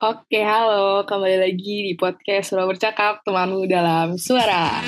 Oke, 0.00 0.40
halo. 0.40 1.04
Kembali 1.04 1.36
lagi 1.36 1.84
di 1.84 1.92
podcast 1.92 2.56
Suara 2.56 2.64
Bercakap, 2.64 3.20
temanmu 3.20 3.68
dalam 3.68 4.16
suara. 4.16 4.80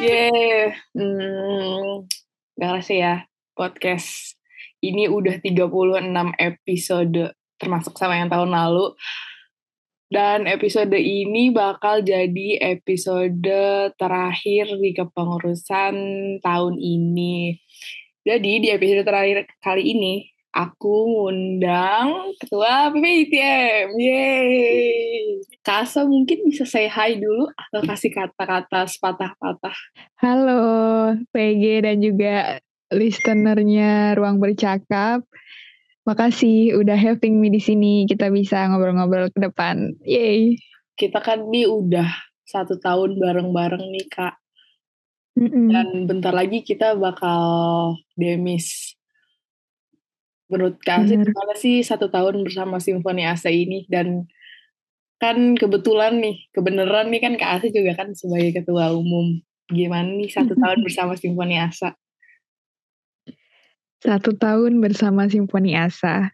Yeay. 0.00 0.72
Hmm, 0.96 2.08
gak 2.56 2.80
kerasa 2.80 2.92
ya, 2.96 3.14
podcast 3.52 4.40
ini 4.80 5.04
udah 5.04 5.36
36 5.36 6.32
episode, 6.40 7.36
termasuk 7.60 7.92
sama 8.00 8.24
yang 8.24 8.32
tahun 8.32 8.56
lalu. 8.56 8.96
Dan 10.08 10.48
episode 10.48 10.96
ini 10.96 11.52
bakal 11.52 12.00
jadi 12.00 12.72
episode 12.72 13.44
terakhir 14.00 14.64
di 14.80 14.96
kepengurusan 14.96 15.94
tahun 16.40 16.74
ini. 16.80 17.60
Jadi 18.24 18.64
di 18.64 18.68
episode 18.72 19.04
terakhir 19.04 19.44
kali 19.60 19.92
ini, 19.92 20.35
aku 20.56 20.94
ngundang 21.12 22.32
ketua 22.40 22.88
PPITM. 22.88 23.92
Yeay. 24.00 25.44
Kasa 25.60 26.08
mungkin 26.08 26.48
bisa 26.48 26.64
say 26.64 26.88
hi 26.88 27.20
dulu 27.20 27.52
atau 27.52 27.84
kasih 27.84 28.08
kata-kata 28.16 28.88
sepatah-patah. 28.88 29.76
Halo 30.16 31.12
PG 31.36 31.84
dan 31.84 32.00
juga 32.00 32.56
listenernya 32.88 34.16
Ruang 34.16 34.40
Bercakap. 34.40 35.20
Makasih 36.08 36.80
udah 36.80 36.96
having 36.96 37.36
me 37.36 37.52
di 37.52 37.60
sini. 37.60 38.08
Kita 38.08 38.32
bisa 38.32 38.64
ngobrol-ngobrol 38.72 39.28
ke 39.28 39.38
depan. 39.44 39.92
Yeay. 40.08 40.56
Kita 40.96 41.20
kan 41.20 41.52
nih 41.52 41.68
udah 41.68 42.08
satu 42.48 42.80
tahun 42.80 43.20
bareng-bareng 43.20 43.84
nih 43.92 44.08
Kak. 44.08 44.34
Mm 45.36 45.48
-mm. 45.52 45.66
Dan 45.68 45.88
bentar 46.08 46.32
lagi 46.32 46.64
kita 46.64 46.96
bakal 46.96 47.92
demis 48.16 48.95
menurut 50.46 50.78
Kak 50.82 51.06
Asih 51.06 51.18
gimana 51.22 51.54
sih 51.58 51.82
satu 51.82 52.06
tahun 52.10 52.46
bersama 52.46 52.78
Simfoni 52.78 53.26
Asa 53.26 53.50
ini? 53.50 53.84
Dan 53.90 54.30
kan 55.16 55.56
kebetulan 55.56 56.20
nih 56.20 56.48
kebenaran 56.54 57.10
nih 57.10 57.20
kan 57.22 57.34
Kak 57.38 57.60
Asih 57.60 57.70
juga 57.74 57.98
kan 57.98 58.14
sebagai 58.14 58.62
ketua 58.62 58.94
umum. 58.94 59.42
Gimana 59.66 60.06
nih 60.06 60.30
satu 60.30 60.54
tahun 60.54 60.86
bersama 60.86 61.18
Simfoni 61.18 61.58
Asa 61.58 61.94
satu 64.06 64.36
tahun 64.36 64.78
bersama 64.78 65.26
Simfoni 65.26 65.72
Asa 65.74 66.30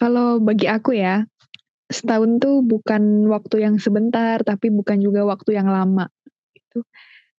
kalau 0.00 0.40
bagi 0.42 0.66
aku 0.66 0.96
ya 0.96 1.22
setahun 1.86 2.40
tuh 2.40 2.64
bukan 2.64 3.28
waktu 3.30 3.62
yang 3.68 3.76
sebentar 3.78 4.40
tapi 4.42 4.72
bukan 4.72 4.98
juga 4.98 5.22
waktu 5.28 5.54
yang 5.54 5.68
lama 5.68 6.08
itu 6.56 6.82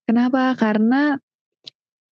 kenapa? 0.06 0.54
Karena 0.56 1.20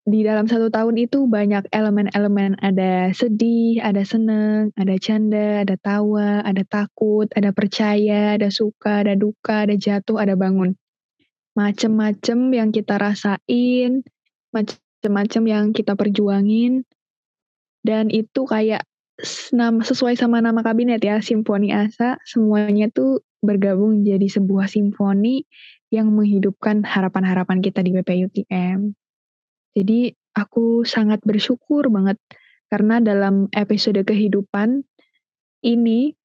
di 0.01 0.25
dalam 0.25 0.49
satu 0.49 0.73
tahun 0.73 0.97
itu 0.97 1.29
banyak 1.29 1.69
elemen-elemen 1.69 2.57
ada 2.57 3.13
sedih, 3.13 3.77
ada 3.85 4.01
seneng, 4.01 4.73
ada 4.73 4.97
canda, 4.97 5.61
ada 5.61 5.77
tawa, 5.77 6.41
ada 6.41 6.65
takut, 6.65 7.29
ada 7.37 7.53
percaya, 7.53 8.33
ada 8.33 8.49
suka, 8.49 9.05
ada 9.05 9.13
duka, 9.13 9.69
ada 9.69 9.77
jatuh, 9.77 10.17
ada 10.17 10.33
bangun. 10.33 10.73
Macem-macem 11.53 12.49
yang 12.49 12.73
kita 12.73 12.97
rasain, 12.97 14.01
macem-macem 14.49 15.43
yang 15.45 15.65
kita 15.69 15.93
perjuangin, 15.93 16.81
dan 17.85 18.09
itu 18.09 18.45
kayak 18.49 18.81
sesuai 19.85 20.17
sama 20.17 20.41
nama 20.41 20.65
kabinet 20.65 21.01
ya, 21.05 21.21
Simfoni 21.21 21.69
Asa, 21.69 22.17
semuanya 22.25 22.89
tuh 22.89 23.21
bergabung 23.41 24.05
jadi 24.05 24.25
sebuah 24.25 24.69
simfoni 24.69 25.45
yang 25.89 26.13
menghidupkan 26.13 26.85
harapan-harapan 26.85 27.61
kita 27.61 27.81
di 27.85 27.93
BPUTM. 27.93 28.93
Jadi 29.75 30.11
aku 30.35 30.83
sangat 30.87 31.23
bersyukur 31.23 31.87
banget 31.91 32.19
karena 32.71 33.03
dalam 33.03 33.51
episode 33.51 33.99
kehidupan 34.03 34.83
ini 35.61 36.15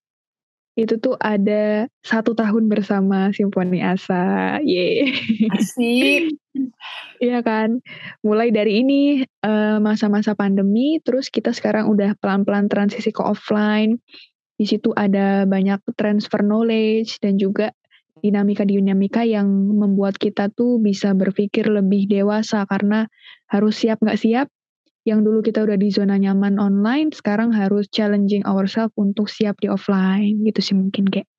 itu 0.77 1.01
tuh 1.01 1.17
ada 1.17 1.89
satu 2.05 2.37
tahun 2.37 2.69
bersama 2.69 3.33
Simfoni 3.33 3.81
Asa, 3.81 4.61
ye. 4.61 5.09
Asik. 5.53 6.37
Iya 7.17 7.41
kan, 7.41 7.81
mulai 8.21 8.53
dari 8.53 8.85
ini 8.85 9.25
masa-masa 9.81 10.33
uh, 10.33 10.37
pandemi, 10.37 11.01
terus 11.01 11.33
kita 11.33 11.53
sekarang 11.57 11.89
udah 11.89 12.13
pelan-pelan 12.21 12.69
transisi 12.69 13.09
ke 13.09 13.25
offline. 13.25 13.97
Di 14.61 14.69
situ 14.69 14.93
ada 14.93 15.49
banyak 15.49 15.81
transfer 15.97 16.45
knowledge 16.45 17.17
dan 17.25 17.41
juga 17.41 17.73
dinamika-dinamika 18.21 19.29
yang 19.29 19.49
membuat 19.49 20.17
kita 20.17 20.49
tuh 20.49 20.81
bisa 20.81 21.13
berpikir 21.13 21.69
lebih 21.69 22.09
dewasa 22.09 22.65
karena 22.65 23.09
harus 23.51 23.77
siap 23.77 24.01
nggak 24.01 24.21
siap. 24.21 24.47
Yang 25.07 25.21
dulu 25.23 25.39
kita 25.39 25.63
udah 25.63 25.79
di 25.79 25.89
zona 25.95 26.19
nyaman 26.19 26.59
online, 26.59 27.15
sekarang 27.15 27.55
harus 27.55 27.87
challenging 27.95 28.43
ourselves 28.43 28.91
untuk 28.99 29.31
siap 29.31 29.55
di 29.63 29.71
offline 29.71 30.43
gitu 30.43 30.59
sih 30.59 30.75
mungkin 30.75 31.07
kayak 31.07 31.31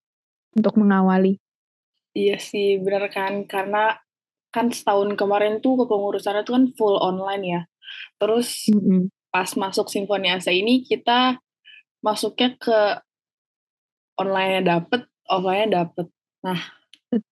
untuk 0.55 0.79
mengawali. 0.79 1.35
Iya 2.15 2.39
sih, 2.39 2.79
benar 2.79 3.11
kan? 3.11 3.43
Karena 3.43 3.91
kan 4.55 4.71
setahun 4.71 5.13
kemarin 5.19 5.59
tuh 5.59 5.83
kepengurusannya 5.83 6.47
tuh 6.47 6.53
kan 6.55 6.65
full 6.79 6.95
online 6.97 7.43
ya. 7.43 7.61
Terus 8.15 8.71
mm 8.71 8.79
-hmm. 8.79 9.01
pas 9.29 9.49
masuk 9.59 9.91
Simfoni 9.91 10.31
Asa 10.31 10.55
ini 10.55 10.87
kita 10.87 11.35
masuknya 11.99 12.55
ke 12.55 13.03
online-nya 14.17 14.61
dapet, 14.63 15.01
offline-nya 15.27 15.83
dapet. 15.83 16.07
Nah, 16.45 16.59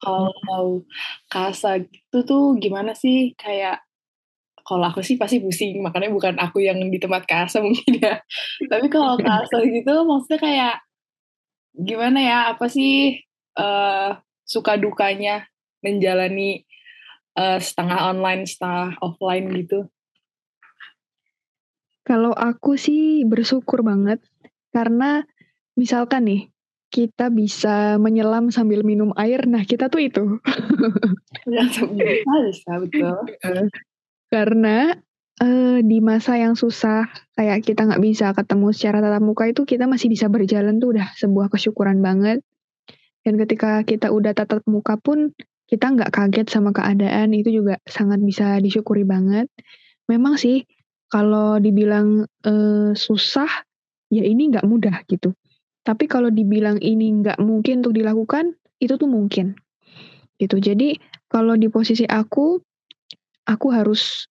kalau 0.02 0.86
kasa 1.30 1.84
gitu 1.84 2.18
tuh 2.24 2.44
gimana 2.58 2.96
sih? 2.96 3.36
Kayak 3.36 3.84
kalau 4.66 4.90
aku 4.90 5.06
sih 5.06 5.20
pasti 5.20 5.38
pusing, 5.38 5.86
makanya 5.86 6.10
bukan 6.10 6.36
aku 6.42 6.66
yang 6.66 6.82
di 6.90 6.98
tempat 6.98 7.30
kasa 7.30 7.62
mungkin 7.66 8.02
ya. 8.02 8.18
Tapi 8.66 8.88
kalau 8.90 9.20
kasa 9.20 9.62
gitu 9.76 9.94
maksudnya 10.08 10.40
kayak 10.42 10.76
gimana 11.76 12.20
ya? 12.22 12.38
Apa 12.56 12.66
sih 12.72 13.22
uh, 13.60 14.18
suka 14.42 14.80
dukanya 14.80 15.46
menjalani 15.86 16.66
uh, 17.38 17.62
setengah 17.62 18.10
online, 18.10 18.50
setengah 18.50 18.98
offline 19.06 19.54
gitu? 19.54 19.86
Kalau 22.06 22.34
aku 22.38 22.78
sih 22.78 23.26
bersyukur 23.26 23.82
banget 23.82 24.22
karena 24.70 25.26
misalkan 25.74 26.30
nih 26.30 26.42
kita 26.90 27.28
bisa 27.34 28.00
menyelam 28.00 28.50
sambil 28.54 28.82
minum 28.86 29.12
air. 29.20 29.44
Nah, 29.50 29.68
kita 29.68 29.92
tuh 29.92 30.02
itu. 30.06 30.24
Ya, 31.46 31.68
bisa, 31.68 32.74
betul. 32.82 33.16
Karena 34.34 34.98
uh, 35.44 35.80
di 35.84 36.00
masa 36.00 36.40
yang 36.40 36.58
susah, 36.58 37.10
kayak 37.36 37.62
kita 37.68 37.86
nggak 37.86 38.04
bisa 38.04 38.32
ketemu 38.34 38.68
secara 38.72 38.98
tatap 39.04 39.24
muka 39.24 39.44
itu, 39.50 39.62
kita 39.68 39.86
masih 39.86 40.08
bisa 40.10 40.32
berjalan 40.32 40.80
tuh 40.82 40.96
udah 40.98 41.08
sebuah 41.20 41.48
kesyukuran 41.52 42.00
banget. 42.00 42.42
Dan 43.26 43.42
ketika 43.42 43.82
kita 43.84 44.14
udah 44.14 44.38
tatap 44.38 44.62
muka 44.70 44.98
pun, 45.02 45.34
kita 45.66 45.90
nggak 45.98 46.14
kaget 46.14 46.48
sama 46.50 46.70
keadaan, 46.70 47.34
itu 47.34 47.50
juga 47.50 47.82
sangat 47.90 48.22
bisa 48.22 48.62
disyukuri 48.62 49.02
banget. 49.02 49.50
Memang 50.06 50.38
sih, 50.38 50.66
kalau 51.10 51.58
dibilang 51.58 52.26
uh, 52.46 52.92
susah, 52.94 53.50
ya 54.14 54.22
ini 54.22 54.54
nggak 54.54 54.66
mudah 54.66 55.02
gitu. 55.10 55.34
Tapi 55.86 56.10
kalau 56.10 56.34
dibilang 56.34 56.82
ini 56.82 57.22
nggak 57.22 57.38
mungkin 57.38 57.86
untuk 57.86 57.94
dilakukan, 57.94 58.58
itu 58.82 58.98
tuh 58.98 59.06
mungkin. 59.06 59.54
Gitu. 60.42 60.58
Jadi 60.58 60.98
kalau 61.30 61.54
di 61.54 61.70
posisi 61.70 62.10
aku, 62.10 62.58
aku 63.46 63.68
harus 63.70 64.26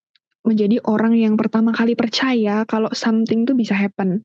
menjadi 0.45 0.83
orang 0.85 1.17
yang 1.17 1.39
pertama 1.39 1.73
kali 1.73 1.97
percaya 1.97 2.67
kalau 2.69 2.91
something 2.91 3.47
tuh 3.47 3.55
bisa 3.57 3.73
happen. 3.73 4.21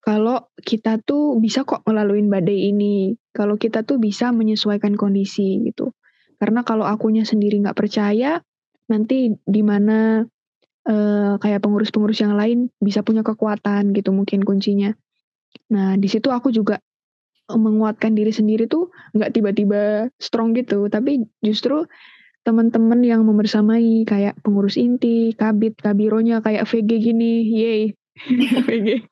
Kalau 0.00 0.54
kita 0.54 1.02
tuh 1.02 1.34
bisa 1.42 1.66
kok 1.66 1.82
melalui 1.82 2.22
badai 2.22 2.70
ini. 2.70 3.18
Kalau 3.34 3.58
kita 3.58 3.82
tuh 3.82 3.98
bisa 3.98 4.30
menyesuaikan 4.30 4.94
kondisi 4.94 5.66
gitu. 5.66 5.90
Karena 6.38 6.62
kalau 6.62 6.86
akunya 6.86 7.26
sendiri 7.26 7.58
nggak 7.58 7.74
percaya, 7.74 8.38
nanti 8.86 9.34
di 9.34 9.62
mana 9.66 10.22
uh, 10.86 11.34
kayak 11.42 11.58
pengurus-pengurus 11.58 12.22
yang 12.22 12.38
lain 12.38 12.70
bisa 12.78 13.02
punya 13.02 13.26
kekuatan 13.26 13.90
gitu 13.92 14.14
mungkin 14.14 14.46
kuncinya. 14.46 14.94
Nah, 15.72 15.98
di 15.98 16.08
situ 16.10 16.28
aku 16.30 16.52
juga 16.52 16.80
menguatkan 17.46 18.18
diri 18.18 18.34
sendiri 18.34 18.66
tuh 18.66 18.90
nggak 19.14 19.30
tiba-tiba 19.38 20.10
strong 20.18 20.50
gitu, 20.58 20.90
tapi 20.90 21.22
justru 21.42 21.86
teman-teman 22.42 23.02
yang 23.02 23.26
membersamai 23.26 24.06
kayak 24.06 24.38
pengurus 24.42 24.78
inti, 24.78 25.34
kabit, 25.34 25.78
kabironya 25.78 26.42
kayak 26.42 26.66
VG 26.66 26.90
gini, 27.02 27.42
yay, 27.50 27.82
VG. 28.66 29.02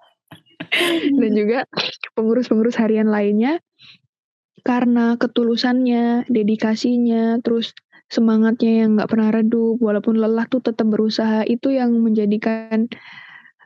Dan 1.14 1.30
juga 1.34 1.66
pengurus-pengurus 2.14 2.78
harian 2.78 3.10
lainnya 3.10 3.62
karena 4.64 5.14
ketulusannya, 5.20 6.24
dedikasinya, 6.26 7.38
terus 7.44 7.76
semangatnya 8.08 8.86
yang 8.86 8.96
nggak 8.96 9.10
pernah 9.10 9.30
redup, 9.34 9.76
walaupun 9.82 10.18
lelah 10.18 10.48
tuh 10.48 10.64
tetap 10.64 10.88
berusaha 10.88 11.44
itu 11.44 11.74
yang 11.74 11.92
menjadikan 12.00 12.88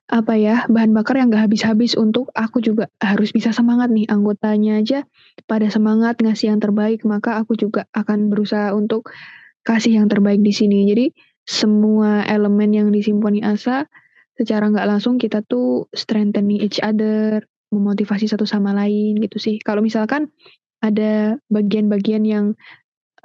apa 0.09 0.41
ya, 0.41 0.65
bahan 0.73 0.97
bakar 0.97 1.21
yang 1.21 1.29
gak 1.29 1.53
habis-habis 1.53 1.93
untuk 1.93 2.33
aku 2.33 2.65
juga 2.65 2.89
harus 2.97 3.29
bisa 3.29 3.53
semangat 3.53 3.93
nih, 3.93 4.09
anggotanya 4.09 4.81
aja 4.81 5.05
pada 5.45 5.69
semangat 5.69 6.17
ngasih 6.25 6.49
yang 6.49 6.61
terbaik, 6.65 7.05
maka 7.05 7.37
aku 7.37 7.61
juga 7.61 7.85
akan 7.93 8.33
berusaha 8.33 8.73
untuk 8.73 9.13
kasih 9.69 10.01
yang 10.01 10.09
terbaik 10.09 10.41
di 10.41 10.57
sini. 10.57 10.89
Jadi 10.89 11.13
semua 11.45 12.25
elemen 12.25 12.73
yang 12.73 12.89
di 12.89 13.05
Simponi 13.05 13.45
Asa 13.45 13.85
secara 14.33 14.73
nggak 14.73 14.89
langsung 14.89 15.21
kita 15.21 15.45
tuh 15.45 15.93
strengthening 15.93 16.65
each 16.65 16.81
other, 16.81 17.45
memotivasi 17.69 18.33
satu 18.33 18.49
sama 18.49 18.73
lain 18.73 19.21
gitu 19.21 19.37
sih. 19.37 19.61
Kalau 19.61 19.85
misalkan 19.85 20.33
ada 20.81 21.37
bagian-bagian 21.53 22.25
yang 22.25 22.57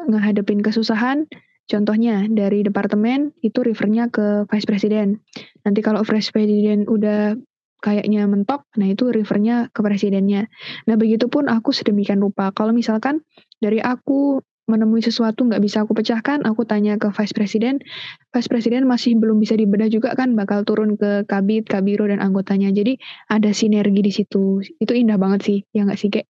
ngehadapin 0.03 0.59
kesusahan, 0.59 1.29
contohnya 1.67 2.27
dari 2.29 2.63
departemen 2.63 3.31
itu 3.43 3.63
refernya 3.63 4.09
ke 4.11 4.47
vice 4.47 4.67
president. 4.67 5.19
Nanti 5.63 5.79
kalau 5.79 6.03
vice 6.03 6.31
president 6.31 6.87
udah 6.87 7.35
kayaknya 7.83 8.23
mentok, 8.31 8.63
nah 8.79 8.87
itu 8.87 9.11
refernya 9.11 9.67
ke 9.75 9.83
presidennya. 9.83 10.47
Nah 10.87 10.95
begitupun 10.95 11.51
aku 11.51 11.75
sedemikian 11.75 12.23
rupa. 12.23 12.55
Kalau 12.55 12.71
misalkan 12.71 13.19
dari 13.59 13.83
aku 13.83 14.39
menemui 14.63 15.03
sesuatu 15.03 15.43
nggak 15.43 15.59
bisa 15.59 15.83
aku 15.83 15.91
pecahkan, 15.91 16.47
aku 16.47 16.63
tanya 16.63 16.95
ke 16.95 17.11
Vice 17.11 17.35
President, 17.35 17.83
Vice 18.31 18.47
President 18.47 18.87
masih 18.87 19.19
belum 19.19 19.35
bisa 19.43 19.59
dibedah 19.59 19.91
juga 19.91 20.15
kan, 20.15 20.31
bakal 20.39 20.63
turun 20.63 20.95
ke 20.95 21.27
Kabit, 21.27 21.67
Kabiro, 21.67 22.07
dan 22.07 22.23
anggotanya. 22.23 22.71
Jadi 22.71 22.95
ada 23.27 23.51
sinergi 23.51 23.99
di 23.99 24.11
situ. 24.15 24.63
Itu 24.79 24.95
indah 24.95 25.19
banget 25.19 25.43
sih, 25.43 25.59
ya 25.75 25.83
nggak 25.83 25.99
sih, 25.99 26.07
Kek? 26.07 26.25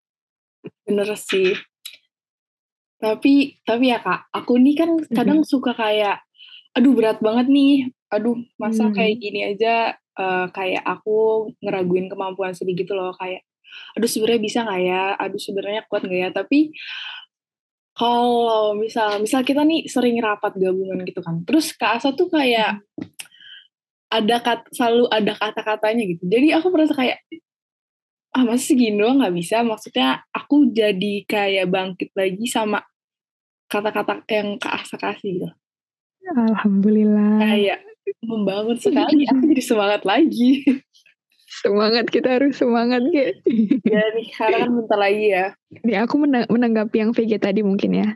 Bener 0.89 1.13
sih. 1.13 1.53
Tapi, 3.03 3.59
tapi 3.67 3.91
ya 3.91 3.99
Kak, 3.99 4.31
aku 4.31 4.55
nih 4.55 4.79
kan 4.79 4.95
kadang 5.11 5.43
hmm. 5.43 5.49
suka 5.51 5.75
kayak, 5.75 6.23
aduh 6.71 6.95
berat 6.95 7.19
banget 7.19 7.51
nih, 7.51 7.91
aduh 8.07 8.39
masa 8.55 8.87
hmm. 8.87 8.95
kayak 8.95 9.15
gini 9.19 9.39
aja, 9.43 9.99
uh, 10.15 10.47
kayak 10.55 10.87
aku 10.87 11.51
ngeraguin 11.59 12.07
kemampuan 12.07 12.55
sedikit 12.55 12.87
gitu 12.87 12.95
loh, 12.95 13.11
kayak, 13.19 13.43
aduh 13.99 14.07
sebenarnya 14.07 14.39
bisa 14.39 14.63
nggak 14.63 14.81
ya, 14.87 15.03
aduh 15.19 15.41
sebenarnya 15.41 15.83
kuat 15.91 16.07
nggak 16.07 16.21
ya, 16.23 16.29
tapi 16.31 16.71
kalau 17.91 18.79
misal 18.79 19.19
misal 19.19 19.43
kita 19.43 19.67
nih 19.67 19.85
sering 19.85 20.17
rapat 20.23 20.55
gabungan 20.55 21.03
gitu 21.03 21.19
kan, 21.19 21.43
terus 21.43 21.75
Kak 21.75 21.99
Asa 21.99 22.15
tuh 22.15 22.31
kayak 22.31 22.79
hmm. 22.79 23.11
ada 24.15 24.37
kat, 24.39 24.63
selalu 24.71 25.11
ada 25.11 25.33
kata-katanya 25.35 26.07
gitu. 26.07 26.23
Jadi 26.23 26.55
aku 26.55 26.71
merasa 26.71 26.95
kayak 26.95 27.19
ah 28.33 28.41
masih 28.47 28.73
segini 28.73 28.97
doang 28.97 29.21
nggak 29.21 29.35
bisa. 29.37 29.61
Maksudnya 29.61 30.25
aku 30.33 30.73
jadi 30.73 31.21
kayak 31.27 31.69
bangkit 31.69 32.09
lagi 32.17 32.45
sama 32.49 32.81
kata-kata 33.73 34.21
yang 34.29 34.61
Asa 34.61 35.01
kasih 35.01 35.41
gitu. 35.41 35.49
Alhamdulillah. 36.29 37.41
Kayak 37.41 37.79
membangun 38.23 38.77
sekali. 38.77 39.25
aku 39.27 39.43
jadi 39.49 39.63
semangat 39.63 40.01
lagi. 40.05 40.63
Semangat 41.53 42.09
kita 42.09 42.39
harus 42.39 42.57
semangat 42.57 43.01
gitu. 43.13 43.29
ya 43.85 44.03
nih 44.17 44.27
karena 44.33 44.57
kan 44.65 44.71
bentar 44.73 44.99
lagi 44.99 45.25
ya. 45.31 45.45
Nih 45.85 45.97
aku 46.01 46.15
menang 46.21 46.49
menanggapi 46.49 46.97
yang 46.97 47.11
VG 47.13 47.39
tadi 47.39 47.61
mungkin 47.61 47.93
ya. 47.93 48.09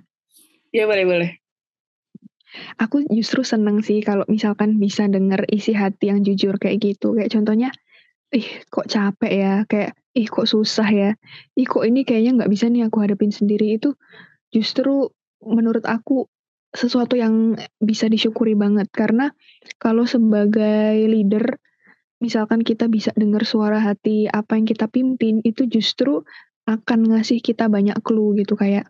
Iya 0.74 0.89
boleh 0.89 1.06
boleh. 1.06 1.31
Aku 2.81 3.06
justru 3.12 3.45
seneng 3.45 3.86
sih 3.86 4.01
kalau 4.01 4.25
misalkan 4.25 4.81
bisa 4.81 5.06
denger 5.06 5.45
isi 5.51 5.75
hati 5.77 6.10
yang 6.10 6.25
jujur 6.25 6.57
kayak 6.57 6.81
gitu. 6.81 7.13
Kayak 7.13 7.38
contohnya, 7.38 7.69
ih 8.33 8.48
kok 8.71 8.89
capek 8.89 9.31
ya, 9.31 9.53
kayak 9.69 9.94
ih 10.18 10.25
kok 10.25 10.48
susah 10.50 10.89
ya, 10.89 11.12
ih 11.53 11.68
kok 11.69 11.86
ini 11.86 12.01
kayaknya 12.07 12.42
nggak 12.42 12.51
bisa 12.51 12.65
nih 12.71 12.89
aku 12.89 12.98
hadapin 13.06 13.30
sendiri 13.30 13.77
itu 13.77 13.94
justru 14.50 15.12
menurut 15.44 15.86
aku 15.86 16.30
sesuatu 16.74 17.16
yang 17.16 17.57
bisa 17.81 18.12
disyukuri 18.12 18.54
banget. 18.54 18.92
Karena 18.92 19.31
kalau 19.81 20.06
sebagai 20.06 20.98
leader 21.07 21.57
misalkan 22.18 22.66
kita 22.66 22.89
bisa 22.89 23.13
dengar 23.13 23.45
suara 23.45 23.78
hati 23.78 24.25
apa 24.25 24.57
yang 24.57 24.66
kita 24.66 24.89
pimpin 24.89 25.42
itu 25.45 25.69
justru 25.69 26.25
akan 26.66 27.13
ngasih 27.13 27.39
kita 27.45 27.69
banyak 27.69 27.95
clue 28.01 28.34
gitu 28.42 28.57
kayak 28.57 28.89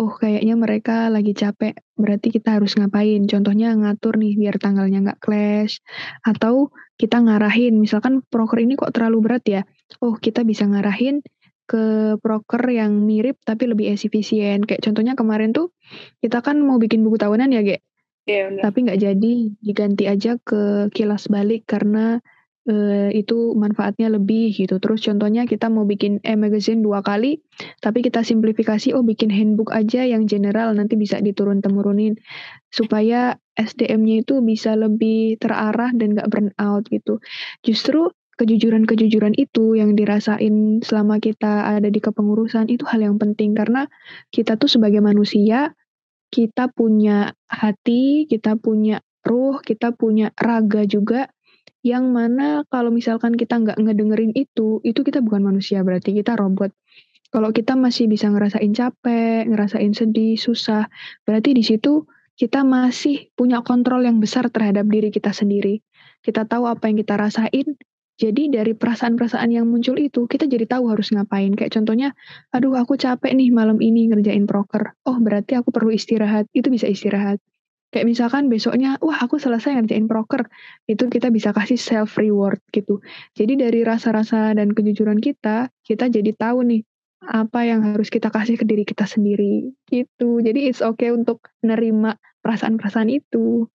oh 0.00 0.08
kayaknya 0.08 0.56
mereka 0.56 1.12
lagi 1.12 1.36
capek 1.36 1.76
berarti 1.94 2.32
kita 2.32 2.58
harus 2.58 2.74
ngapain? 2.74 3.22
Contohnya 3.28 3.76
ngatur 3.76 4.16
nih 4.16 4.34
biar 4.40 4.56
tanggalnya 4.56 4.98
nggak 5.04 5.20
clash. 5.20 5.84
Atau 6.24 6.72
kita 6.96 7.20
ngarahin 7.20 7.76
misalkan 7.78 8.24
proker 8.26 8.60
ini 8.64 8.74
kok 8.74 8.92
terlalu 8.96 9.18
berat 9.24 9.44
ya? 9.46 9.62
Oh 10.00 10.16
kita 10.16 10.42
bisa 10.48 10.64
ngarahin 10.64 11.20
ke 11.66 12.16
proker 12.18 12.62
yang 12.68 13.06
mirip 13.06 13.38
tapi 13.46 13.70
lebih 13.70 13.92
efisien 13.94 14.62
kayak 14.66 14.82
contohnya 14.82 15.14
kemarin 15.14 15.54
tuh 15.54 15.70
kita 16.20 16.42
kan 16.42 16.58
mau 16.60 16.76
bikin 16.76 17.06
buku 17.06 17.16
tahunan 17.16 17.54
ya 17.54 17.62
Ge 17.62 17.78
yeah, 18.26 18.50
tapi 18.60 18.86
nggak 18.86 19.00
jadi 19.00 19.32
diganti 19.62 20.04
aja 20.10 20.38
ke 20.42 20.90
kilas 20.90 21.30
balik 21.30 21.66
karena 21.66 22.20
uh, 22.68 23.10
itu 23.10 23.54
manfaatnya 23.58 24.12
lebih 24.12 24.54
gitu. 24.54 24.78
Terus 24.78 25.02
contohnya 25.02 25.48
kita 25.48 25.66
mau 25.72 25.82
bikin 25.82 26.22
e-magazine 26.22 26.82
dua 26.82 27.02
kali, 27.02 27.42
tapi 27.82 28.04
kita 28.04 28.22
simplifikasi, 28.22 28.94
oh 28.94 29.02
bikin 29.02 29.30
handbook 29.32 29.74
aja 29.74 30.06
yang 30.06 30.30
general 30.30 30.74
nanti 30.76 30.94
bisa 30.94 31.18
diturun-temurunin 31.18 32.18
supaya 32.70 33.36
SDM-nya 33.58 34.24
itu 34.24 34.40
bisa 34.40 34.72
lebih 34.78 35.36
terarah 35.36 35.92
dan 35.92 36.16
gak 36.16 36.28
burn 36.32 36.50
out 36.56 36.88
gitu. 36.88 37.20
Justru 37.60 38.08
kejujuran-kejujuran 38.40 39.36
itu 39.36 39.76
yang 39.76 39.92
dirasain 39.92 40.80
selama 40.80 41.20
kita 41.20 41.76
ada 41.76 41.88
di 41.92 42.00
kepengurusan 42.00 42.72
itu 42.72 42.82
hal 42.88 43.04
yang 43.04 43.16
penting 43.20 43.52
karena 43.52 43.86
kita 44.32 44.56
tuh 44.56 44.68
sebagai 44.68 45.04
manusia 45.04 45.76
kita 46.32 46.72
punya 46.72 47.36
hati, 47.44 48.24
kita 48.24 48.56
punya 48.56 49.04
ruh, 49.28 49.60
kita 49.60 49.92
punya 49.92 50.32
raga 50.40 50.88
juga 50.88 51.28
yang 51.84 52.14
mana 52.14 52.64
kalau 52.72 52.88
misalkan 52.88 53.36
kita 53.36 53.58
nggak 53.58 53.76
ngedengerin 53.76 54.32
itu, 54.32 54.80
itu 54.86 55.00
kita 55.02 55.20
bukan 55.20 55.44
manusia 55.44 55.84
berarti 55.84 56.16
kita 56.16 56.38
robot. 56.38 56.72
Kalau 57.32 57.52
kita 57.52 57.76
masih 57.76 58.08
bisa 58.08 58.28
ngerasain 58.32 58.72
capek, 58.72 59.48
ngerasain 59.48 59.92
sedih, 59.92 60.40
susah, 60.40 60.88
berarti 61.28 61.52
di 61.52 61.64
situ 61.64 62.08
kita 62.38 62.64
masih 62.64 63.28
punya 63.36 63.60
kontrol 63.60 64.04
yang 64.04 64.20
besar 64.22 64.48
terhadap 64.48 64.88
diri 64.88 65.12
kita 65.12 65.36
sendiri. 65.36 65.84
Kita 66.22 66.46
tahu 66.48 66.70
apa 66.70 66.88
yang 66.88 67.02
kita 67.02 67.18
rasain, 67.18 67.76
jadi 68.22 68.54
dari 68.54 68.78
perasaan-perasaan 68.78 69.50
yang 69.50 69.66
muncul 69.66 69.98
itu, 69.98 70.30
kita 70.30 70.46
jadi 70.46 70.62
tahu 70.70 70.94
harus 70.94 71.10
ngapain. 71.10 71.50
Kayak 71.58 71.74
contohnya, 71.74 72.14
aduh 72.54 72.78
aku 72.78 72.94
capek 72.94 73.34
nih 73.34 73.50
malam 73.50 73.82
ini 73.82 74.06
ngerjain 74.14 74.46
proker. 74.46 74.94
Oh 75.02 75.18
berarti 75.18 75.58
aku 75.58 75.74
perlu 75.74 75.90
istirahat. 75.90 76.46
Itu 76.54 76.70
bisa 76.70 76.86
istirahat. 76.86 77.42
Kayak 77.90 78.06
misalkan 78.06 78.46
besoknya, 78.46 78.94
wah 79.02 79.18
aku 79.18 79.42
selesai 79.42 79.74
ngerjain 79.74 80.06
proker, 80.06 80.46
itu 80.86 81.10
kita 81.10 81.34
bisa 81.34 81.50
kasih 81.50 81.76
self 81.76 82.14
reward 82.14 82.62
gitu. 82.70 83.02
Jadi 83.34 83.58
dari 83.58 83.82
rasa-rasa 83.82 84.54
dan 84.54 84.70
kejujuran 84.70 85.18
kita, 85.18 85.68
kita 85.82 86.06
jadi 86.06 86.30
tahu 86.32 86.62
nih 86.62 86.86
apa 87.26 87.66
yang 87.66 87.82
harus 87.82 88.06
kita 88.08 88.30
kasih 88.30 88.54
ke 88.54 88.64
diri 88.64 88.86
kita 88.86 89.04
sendiri 89.04 89.74
gitu. 89.90 90.38
Jadi 90.38 90.70
it's 90.70 90.80
okay 90.80 91.10
untuk 91.10 91.42
menerima 91.60 92.16
perasaan-perasaan 92.40 93.10
itu. 93.10 93.66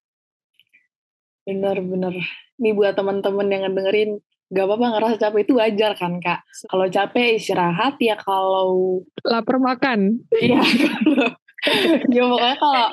Bener-bener. 1.46 2.16
Nih 2.58 2.74
buat 2.74 2.98
teman-teman 2.98 3.48
yang 3.54 3.70
dengerin, 3.76 4.18
gak 4.48 4.66
apa-apa 4.66 4.86
ngerasa 4.96 5.16
capek 5.20 5.42
itu 5.44 5.54
wajar 5.60 5.92
kan 6.00 6.20
kak. 6.24 6.44
Kalau 6.72 6.88
capek 6.88 7.36
istirahat 7.36 8.00
ya 8.00 8.16
kalau 8.16 9.04
lapar 9.28 9.60
makan. 9.60 10.24
Iya. 10.32 10.62
ya 12.14 12.24
pokoknya 12.24 12.58
kalau 12.62 12.88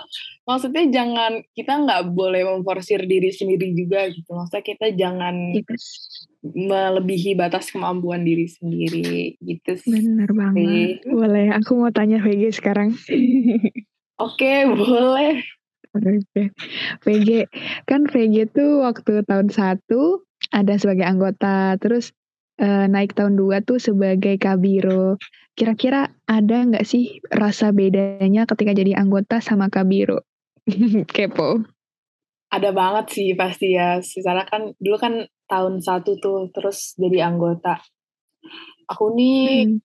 maksudnya 0.45 0.85
jangan 0.91 1.33
kita 1.57 1.73
nggak 1.85 2.03
boleh 2.13 2.43
memforsir 2.45 3.05
diri 3.05 3.31
sendiri 3.33 3.73
juga 3.77 4.09
gitu 4.09 4.29
maksudnya 4.35 4.65
kita 4.65 4.87
jangan 4.97 5.35
melebihi 6.45 7.37
batas 7.37 7.73
kemampuan 7.73 8.25
diri 8.25 8.45
sendiri 8.49 9.37
gitu 9.41 9.71
sih. 9.81 9.91
bener 9.93 10.31
banget 10.33 11.01
boleh 11.09 11.49
aku 11.57 11.71
mau 11.81 11.93
tanya 11.93 12.21
VG 12.21 12.61
sekarang 12.61 12.93
oke 14.25 14.53
boleh 14.77 15.41
VG 17.07 17.47
kan 17.87 18.05
VG 18.11 18.51
tuh 18.51 18.83
waktu 18.83 19.23
tahun 19.25 19.49
satu 19.49 20.27
ada 20.55 20.79
sebagai 20.79 21.03
anggota 21.03 21.75
terus 21.83 22.15
uh, 22.63 22.87
naik 22.87 23.19
tahun 23.19 23.35
dua 23.35 23.67
tuh 23.67 23.83
sebagai 23.83 24.39
kabiro 24.39 25.19
kira-kira 25.59 26.15
ada 26.31 26.57
nggak 26.63 26.87
sih 26.87 27.19
rasa 27.35 27.75
bedanya 27.75 28.47
ketika 28.47 28.71
jadi 28.71 28.95
anggota 28.95 29.43
sama 29.43 29.67
kabiro 29.67 30.23
Kepo. 31.15 31.61
Ada 32.49 32.71
banget 32.71 33.07
sih 33.13 33.29
pasti 33.35 33.75
ya. 33.75 34.01
Secara 34.01 34.47
kan 34.49 34.73
dulu 34.79 34.97
kan 34.97 35.15
tahun 35.51 35.85
satu 35.85 36.17
tuh 36.23 36.49
terus 36.55 36.97
jadi 36.97 37.29
anggota. 37.29 37.81
Aku 38.89 39.13
nih 39.17 39.69
hmm. 39.69 39.79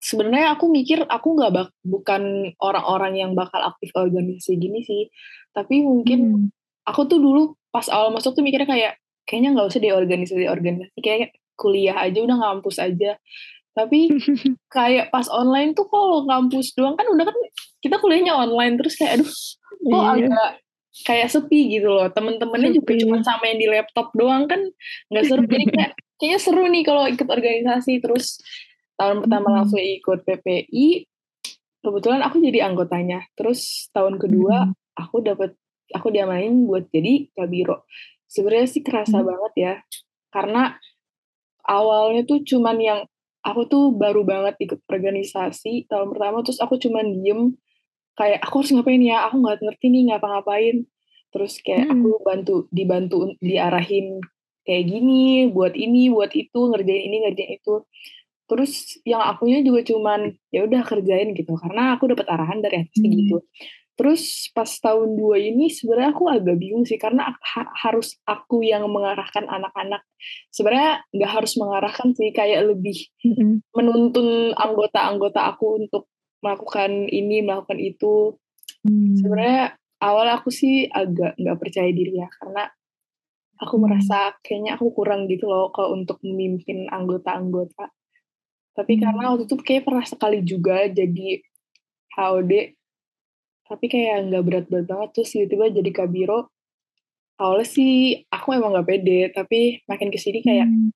sebenarnya 0.00 0.56
aku 0.56 0.68
mikir 0.68 1.04
aku 1.08 1.36
nggak 1.36 1.52
bak 1.52 1.68
bukan 1.82 2.52
orang-orang 2.60 3.20
yang 3.20 3.32
bakal 3.32 3.60
aktif 3.60 3.92
organisasi 3.92 4.56
gini 4.56 4.84
sih. 4.84 5.12
Tapi 5.52 5.84
mungkin 5.84 6.48
hmm. 6.48 6.86
aku 6.88 7.08
tuh 7.08 7.20
dulu 7.20 7.56
pas 7.72 7.88
awal 7.92 8.14
masuk 8.14 8.32
tuh 8.32 8.44
mikirnya 8.44 8.68
kayak 8.68 8.94
kayaknya 9.26 9.58
nggak 9.58 9.68
usah 9.68 9.80
di 9.82 9.90
organisasi 9.90 10.46
organisasi 10.46 10.98
kayak 11.02 11.34
kuliah 11.58 11.98
aja 11.98 12.18
udah 12.22 12.36
ngampus 12.38 12.78
aja. 12.78 13.18
Tapi 13.74 14.08
kayak 14.76 15.10
pas 15.12 15.26
online 15.28 15.74
tuh 15.76 15.90
kalau 15.90 16.24
ngampus 16.24 16.72
doang 16.78 16.94
kan 16.94 17.04
udah 17.10 17.26
kan 17.26 17.36
kita 17.82 18.00
kuliahnya 18.00 18.32
online 18.32 18.78
terus 18.80 18.96
kayak 18.96 19.20
aduh 19.20 19.32
kok 19.76 19.92
iya. 19.92 20.10
agak 20.16 20.50
kayak 21.04 21.28
sepi 21.28 21.60
gitu 21.76 21.90
loh. 21.90 22.08
Temen-temennya 22.08 22.70
juga 22.80 22.92
cuma 23.02 23.18
sama 23.20 23.44
yang 23.50 23.58
di 23.60 23.68
laptop 23.68 24.14
doang 24.14 24.46
kan 24.46 24.62
nggak 25.12 25.24
seru. 25.26 25.44
Jadi 25.44 25.64
kayak 25.74 25.92
kayaknya 26.16 26.38
seru 26.40 26.64
nih 26.70 26.82
kalau 26.86 27.02
ikut 27.10 27.28
organisasi. 27.28 28.00
Terus 28.00 28.40
tahun 28.96 29.26
pertama 29.26 29.48
hmm. 29.50 29.56
langsung 29.60 29.82
ikut 29.82 30.24
PPI 30.24 30.86
kebetulan 31.84 32.22
aku 32.24 32.40
jadi 32.40 32.64
anggotanya. 32.70 33.26
Terus 33.36 33.90
tahun 33.92 34.16
kedua 34.16 34.70
hmm. 34.70 34.72
aku 34.96 35.16
dapat 35.20 35.50
aku 35.92 36.10
diamanin 36.10 36.66
buat 36.66 36.90
jadi 36.90 37.30
kabiro 37.36 37.86
sebenarnya 38.36 38.68
sih 38.68 38.84
kerasa 38.84 39.24
hmm. 39.24 39.26
banget 39.26 39.52
ya 39.56 39.74
karena 40.28 40.76
awalnya 41.64 42.28
tuh 42.28 42.44
cuman 42.44 42.76
yang 42.76 43.00
aku 43.40 43.64
tuh 43.70 43.84
baru 43.96 44.26
banget 44.28 44.60
ikut 44.60 44.84
organisasi 44.84 45.88
tahun 45.88 46.12
pertama 46.12 46.44
terus 46.44 46.60
aku 46.60 46.76
cuman 46.76 47.24
diem 47.24 47.56
kayak 48.18 48.44
aku 48.44 48.60
harus 48.60 48.72
ngapain 48.76 49.00
ya 49.00 49.24
aku 49.24 49.40
nggak 49.40 49.64
ngerti 49.64 49.86
nih 49.88 50.02
ngapa-ngapain 50.12 50.76
terus 51.30 51.60
kayak 51.62 51.88
hmm. 51.88 51.94
aku 51.94 52.10
bantu 52.24 52.54
dibantu 52.72 53.16
diarahin 53.40 54.20
kayak 54.66 54.84
gini 54.88 55.52
buat 55.52 55.72
ini 55.78 56.10
buat 56.10 56.32
itu 56.34 56.60
ngerjain 56.74 57.02
ini 57.06 57.16
ngerjain 57.28 57.52
itu 57.60 57.74
terus 58.46 58.98
yang 59.02 59.22
akunya 59.22 59.62
juga 59.62 59.82
cuman 59.82 60.34
ya 60.54 60.66
udah 60.66 60.82
kerjain 60.86 61.34
gitu 61.34 61.54
karena 61.58 61.98
aku 61.98 62.10
dapat 62.10 62.26
arahan 62.30 62.58
dari 62.62 62.82
atas 62.86 62.98
hmm. 62.98 63.10
gitu 63.10 63.38
terus 63.96 64.52
pas 64.52 64.68
tahun 64.68 65.16
dua 65.16 65.40
ini 65.40 65.72
sebenarnya 65.72 66.12
aku 66.12 66.28
agak 66.28 66.60
bingung 66.60 66.84
sih 66.84 67.00
karena 67.00 67.32
ha 67.32 67.62
harus 67.88 68.20
aku 68.28 68.60
yang 68.60 68.84
mengarahkan 68.92 69.48
anak-anak 69.48 70.04
sebenarnya 70.52 71.00
nggak 71.16 71.32
harus 71.32 71.56
mengarahkan 71.56 72.12
sih 72.12 72.28
kayak 72.36 72.68
lebih 72.68 73.08
hmm. 73.24 73.64
menuntun 73.72 74.52
anggota-anggota 74.52 75.48
aku 75.48 75.80
untuk 75.80 76.12
melakukan 76.44 77.08
ini 77.08 77.40
melakukan 77.40 77.80
itu 77.80 78.36
hmm. 78.84 79.16
sebenarnya 79.24 79.80
awal 80.04 80.28
aku 80.28 80.52
sih 80.52 80.92
agak 80.92 81.32
nggak 81.40 81.56
percaya 81.56 81.88
diri 81.88 82.20
ya 82.20 82.28
karena 82.36 82.68
aku 83.56 83.74
hmm. 83.80 83.82
merasa 83.88 84.36
kayaknya 84.44 84.76
aku 84.76 84.92
kurang 84.92 85.24
gitu 85.32 85.48
loh 85.48 85.72
kalau 85.72 85.96
untuk 85.96 86.20
memimpin 86.20 86.84
anggota-anggota 86.92 87.88
tapi 88.76 89.00
hmm. 89.00 89.02
karena 89.08 89.22
waktu 89.32 89.48
itu 89.48 89.56
kayak 89.56 89.88
pernah 89.88 90.04
sekali 90.04 90.44
juga 90.44 90.84
jadi 90.92 91.40
HOD 92.12 92.75
tapi 93.66 93.90
kayak 93.90 94.30
nggak 94.30 94.44
berat-berat 94.46 94.86
banget 94.86 95.08
terus 95.14 95.34
tiba-tiba 95.34 95.82
jadi 95.82 95.90
kabiro 95.90 96.40
awalnya 97.36 97.68
sih 97.68 98.24
aku 98.30 98.56
emang 98.56 98.72
nggak 98.72 98.88
pede 98.88 99.20
tapi 99.34 99.82
makin 99.90 100.08
ke 100.08 100.18
sini 100.18 100.40
kayak 100.40 100.70
hmm. 100.70 100.90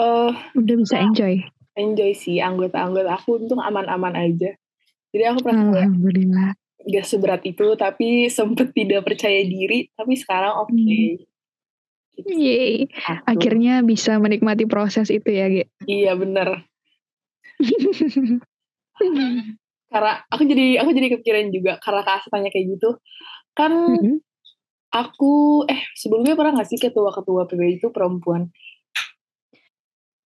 uh, 0.00 0.32
udah 0.56 0.74
bisa 0.80 0.96
enjoy 0.98 1.44
enjoy 1.76 2.12
sih 2.12 2.40
anggota-anggota 2.40 3.16
aku 3.16 3.40
untung 3.40 3.60
aman-aman 3.60 4.12
aja. 4.16 4.56
Jadi 5.12 5.24
aku 5.28 5.44
pernah 5.44 5.72
Alhamdulillah. 5.72 6.56
Gak 6.82 7.06
seberat 7.06 7.42
itu, 7.46 7.78
tapi 7.78 8.26
sempet 8.26 8.74
tidak 8.74 9.06
percaya 9.06 9.46
diri, 9.46 9.86
tapi 9.94 10.18
sekarang 10.18 10.66
oke. 10.66 10.72
Okay. 10.72 10.82
Hmm. 10.82 11.14
Gitu. 12.12 12.28
Yeay. 12.28 12.92
Akhirnya 13.24 13.80
bisa 13.80 14.20
menikmati 14.20 14.68
proses 14.68 15.08
itu 15.08 15.32
ya, 15.32 15.48
Ge. 15.48 15.64
Iya, 15.88 16.12
bener. 16.18 16.66
karena 19.92 20.24
aku 20.32 20.42
jadi 20.48 20.80
aku 20.80 20.90
jadi 20.96 21.08
kepikiran 21.16 21.52
juga 21.52 21.72
karena 21.84 22.00
Kak 22.02 22.32
tanya 22.32 22.48
kayak 22.48 22.66
gitu. 22.76 22.90
Kan 23.52 23.72
mm 23.72 23.98
-hmm. 24.00 24.16
aku 24.96 25.62
eh 25.68 25.84
sebelumnya 25.92 26.32
pernah 26.32 26.64
gak 26.64 26.68
sih 26.72 26.80
ketua-ketua 26.80 27.44
PBI 27.46 27.78
itu 27.78 27.92
perempuan? 27.92 28.48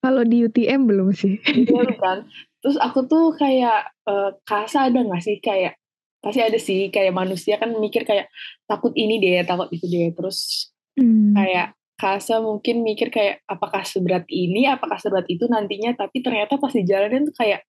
Kalau 0.05 0.21
di 0.21 0.45
UTM 0.45 0.85
belum 0.85 1.09
sih. 1.17 1.41
Iya 1.49 1.97
kan. 1.97 2.29
Terus 2.61 2.77
aku 2.77 3.09
tuh 3.09 3.33
kayak 3.33 3.89
uh, 4.05 4.37
kasa 4.45 4.93
ada 4.93 5.01
nggak 5.01 5.21
sih 5.25 5.41
kayak 5.41 5.81
pasti 6.25 6.41
ada 6.41 6.57
sih 6.57 6.89
kayak 6.89 7.13
manusia 7.13 7.61
kan 7.61 7.69
mikir 7.77 8.01
kayak 8.01 8.33
takut 8.65 8.89
ini 8.97 9.21
deh 9.21 9.45
takut 9.45 9.69
itu 9.69 9.85
deh 9.85 10.09
terus 10.17 10.69
hmm. 10.97 11.37
kayak 11.37 11.77
kasa 12.01 12.41
mungkin 12.41 12.81
mikir 12.81 13.13
kayak 13.13 13.45
apakah 13.45 13.85
seberat 13.85 14.25
ini 14.33 14.65
apakah 14.65 14.97
seberat 14.97 15.29
itu 15.29 15.45
nantinya 15.45 15.93
tapi 15.93 16.25
ternyata 16.25 16.57
pas 16.57 16.73
dijalanin 16.73 17.29
tuh 17.29 17.35
kayak 17.37 17.61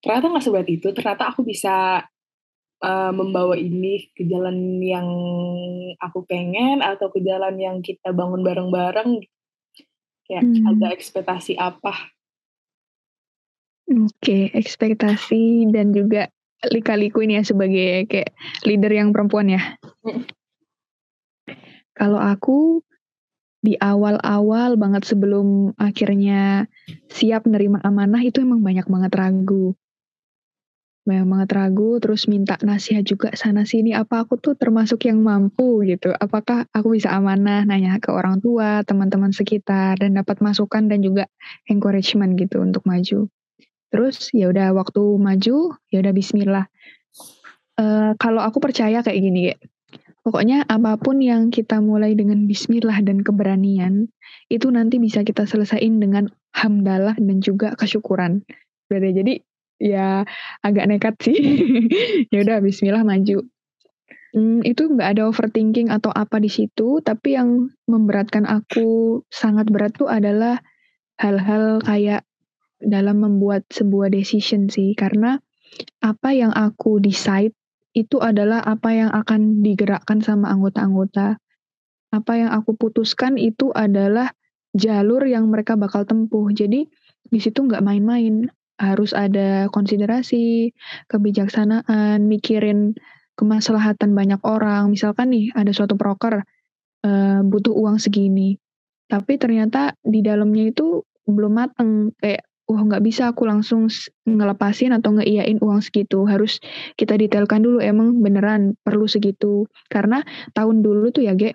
ternyata 0.00 0.32
nggak 0.32 0.44
seberat 0.44 0.68
itu 0.68 0.88
ternyata 0.96 1.28
aku 1.28 1.44
bisa 1.44 2.04
uh, 2.84 3.12
membawa 3.12 3.54
ini 3.54 4.08
ke 4.16 4.24
jalan 4.24 4.80
yang 4.80 5.08
aku 6.00 6.24
pengen 6.24 6.80
atau 6.80 7.12
ke 7.12 7.20
jalan 7.20 7.56
yang 7.60 7.76
kita 7.84 8.12
bangun 8.12 8.40
bareng-bareng 8.40 9.20
Kayak 10.30 10.46
hmm. 10.46 10.70
ada 10.70 10.86
ekspektasi 10.94 11.58
apa? 11.58 12.14
Oke, 13.90 14.14
okay, 14.22 14.42
ekspektasi 14.54 15.66
dan 15.74 15.90
juga 15.90 16.30
lika-liku 16.70 17.26
ini 17.26 17.34
ya 17.34 17.42
sebagai 17.42 18.06
kayak 18.06 18.30
leader 18.62 18.94
yang 18.94 19.10
perempuan 19.10 19.50
ya. 19.50 19.74
Hmm. 20.06 20.22
Kalau 21.98 22.22
aku 22.22 22.78
di 23.58 23.74
awal-awal 23.82 24.78
banget 24.78 25.02
sebelum 25.02 25.74
akhirnya 25.74 26.70
siap 27.10 27.50
menerima 27.50 27.82
amanah 27.82 28.22
itu 28.22 28.38
emang 28.38 28.62
banyak 28.62 28.86
banget 28.86 29.12
ragu 29.18 29.74
banyak 31.10 31.26
banget 31.26 31.50
ragu 31.58 31.98
terus 31.98 32.30
minta 32.30 32.54
nasihat 32.62 33.02
juga 33.02 33.34
sana 33.34 33.66
sini 33.66 33.90
apa 33.90 34.22
aku 34.22 34.38
tuh 34.38 34.54
termasuk 34.54 35.10
yang 35.10 35.18
mampu? 35.26 35.82
gitu. 35.82 36.14
Apakah 36.14 36.70
aku 36.70 36.94
bisa 36.94 37.10
amanah? 37.10 37.66
Nanya 37.66 37.98
ke 37.98 38.14
orang 38.14 38.38
tua 38.38 38.86
teman-teman 38.86 39.34
sekitar 39.34 39.98
dan 39.98 40.14
dapat 40.14 40.38
masukan 40.38 40.86
dan 40.86 41.02
juga 41.02 41.26
encouragement 41.66 42.38
gitu 42.38 42.62
untuk 42.62 42.86
maju. 42.86 43.26
Terus 43.90 44.30
ya 44.30 44.46
udah 44.54 44.70
waktu 44.70 45.02
maju 45.18 45.74
ya 45.90 45.98
udah 45.98 46.12
Bismillah. 46.14 46.66
Uh, 47.74 48.14
kalau 48.22 48.38
aku 48.46 48.62
percaya 48.62 49.02
kayak 49.02 49.18
gini 49.18 49.40
ya 49.50 49.56
pokoknya 50.20 50.68
apa 50.68 51.00
pun 51.00 51.18
yang 51.18 51.48
kita 51.48 51.80
mulai 51.80 52.12
dengan 52.12 52.44
Bismillah 52.44 53.00
dan 53.02 53.24
keberanian 53.24 54.12
itu 54.52 54.68
nanti 54.68 55.00
bisa 55.00 55.24
kita 55.24 55.48
selesaiin 55.48 55.98
dengan 55.98 56.28
hamdalah 56.52 57.16
dan 57.16 57.38
juga 57.40 57.74
kesyukuran. 57.78 58.44
Berarti 58.90 59.10
jadi 59.16 59.34
ya 59.80 60.28
agak 60.60 60.86
nekat 60.86 61.14
sih. 61.24 61.40
ya 62.32 62.44
udah 62.44 62.60
Bismillah 62.60 63.02
maju. 63.02 63.48
Hmm, 64.30 64.62
itu 64.62 64.86
nggak 64.86 65.18
ada 65.18 65.22
overthinking 65.26 65.90
atau 65.90 66.14
apa 66.14 66.38
di 66.38 66.46
situ, 66.46 67.02
tapi 67.02 67.34
yang 67.34 67.74
memberatkan 67.90 68.46
aku 68.46 69.18
sangat 69.26 69.66
berat 69.66 69.98
tuh 69.98 70.06
adalah 70.06 70.62
hal-hal 71.18 71.82
kayak 71.82 72.22
dalam 72.78 73.26
membuat 73.26 73.66
sebuah 73.74 74.14
decision 74.14 74.70
sih, 74.70 74.94
karena 74.94 75.42
apa 75.98 76.30
yang 76.30 76.54
aku 76.54 77.02
decide 77.02 77.58
itu 77.90 78.22
adalah 78.22 78.62
apa 78.62 78.94
yang 78.94 79.10
akan 79.10 79.66
digerakkan 79.66 80.22
sama 80.22 80.54
anggota-anggota. 80.54 81.42
Apa 82.14 82.32
yang 82.38 82.50
aku 82.54 82.78
putuskan 82.78 83.34
itu 83.34 83.74
adalah 83.74 84.30
jalur 84.74 85.26
yang 85.26 85.50
mereka 85.50 85.74
bakal 85.74 86.06
tempuh. 86.06 86.50
Jadi 86.54 86.86
di 87.26 87.38
situ 87.42 87.66
nggak 87.66 87.82
main-main 87.82 88.46
harus 88.80 89.12
ada 89.12 89.68
konsiderasi, 89.68 90.72
kebijaksanaan, 91.12 92.24
mikirin 92.24 92.96
kemaslahatan 93.36 94.16
banyak 94.16 94.40
orang. 94.40 94.88
Misalkan 94.88 95.36
nih 95.36 95.52
ada 95.52 95.68
suatu 95.76 96.00
broker 96.00 96.40
uh, 97.04 97.40
butuh 97.44 97.76
uang 97.76 98.00
segini, 98.00 98.56
tapi 99.12 99.36
ternyata 99.36 99.92
di 100.00 100.24
dalamnya 100.24 100.72
itu 100.72 101.04
belum 101.28 101.52
mateng. 101.52 102.16
Kayak 102.16 102.48
wah 102.70 102.80
nggak 102.86 103.04
bisa 103.04 103.28
aku 103.34 103.44
langsung 103.44 103.92
ngelepasin 104.24 104.96
atau 104.96 105.20
ngeiyain 105.20 105.60
uang 105.60 105.84
segitu. 105.84 106.24
Harus 106.24 106.62
kita 106.96 107.20
detailkan 107.20 107.60
dulu 107.60 107.84
emang 107.84 108.24
beneran 108.24 108.80
perlu 108.80 109.04
segitu. 109.04 109.68
Karena 109.92 110.24
tahun 110.56 110.80
dulu 110.80 111.12
tuh 111.12 111.28
ya 111.28 111.36
ge 111.36 111.52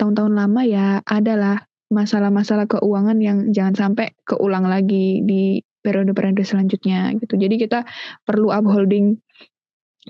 tahun-tahun 0.00 0.34
lama 0.34 0.60
ya 0.66 1.04
adalah 1.06 1.68
masalah-masalah 1.92 2.66
keuangan 2.66 3.20
yang 3.20 3.52
jangan 3.54 3.76
sampai 3.76 4.16
keulang 4.26 4.66
lagi 4.66 5.22
di 5.22 5.60
periode-periode 5.84 6.40
selanjutnya 6.42 7.12
gitu. 7.20 7.36
Jadi 7.36 7.60
kita 7.60 7.84
perlu 8.24 8.48
upholding 8.48 9.20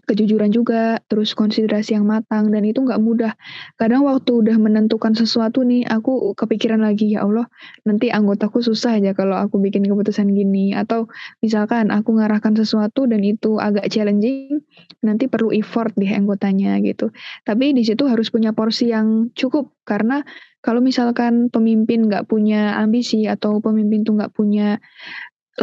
kejujuran 0.02 0.50
juga, 0.50 0.98
terus 1.06 1.38
konsiderasi 1.38 1.94
yang 1.94 2.02
matang 2.02 2.50
dan 2.50 2.66
itu 2.66 2.82
nggak 2.82 2.98
mudah. 2.98 3.38
Kadang 3.78 4.02
waktu 4.02 4.42
udah 4.42 4.58
menentukan 4.58 5.14
sesuatu 5.14 5.62
nih, 5.62 5.86
aku 5.86 6.34
kepikiran 6.34 6.82
lagi 6.82 7.14
ya 7.14 7.22
Allah, 7.22 7.46
nanti 7.86 8.10
anggotaku 8.10 8.58
susah 8.58 8.98
aja 8.98 9.14
kalau 9.14 9.38
aku 9.38 9.62
bikin 9.62 9.86
keputusan 9.86 10.34
gini 10.34 10.74
atau 10.74 11.06
misalkan 11.38 11.94
aku 11.94 12.18
ngarahkan 12.18 12.58
sesuatu 12.58 13.06
dan 13.06 13.22
itu 13.22 13.62
agak 13.62 13.86
challenging, 13.86 14.66
nanti 15.06 15.30
perlu 15.30 15.54
effort 15.54 15.94
deh 15.94 16.10
anggotanya 16.10 16.82
gitu. 16.82 17.14
Tapi 17.46 17.70
di 17.70 17.86
situ 17.86 18.10
harus 18.10 18.34
punya 18.34 18.50
porsi 18.50 18.90
yang 18.90 19.30
cukup 19.38 19.70
karena 19.86 20.26
kalau 20.64 20.80
misalkan 20.80 21.52
pemimpin 21.52 22.08
nggak 22.08 22.26
punya 22.26 22.80
ambisi 22.80 23.28
atau 23.28 23.60
pemimpin 23.60 24.02
tuh 24.02 24.16
nggak 24.16 24.32
punya 24.32 24.80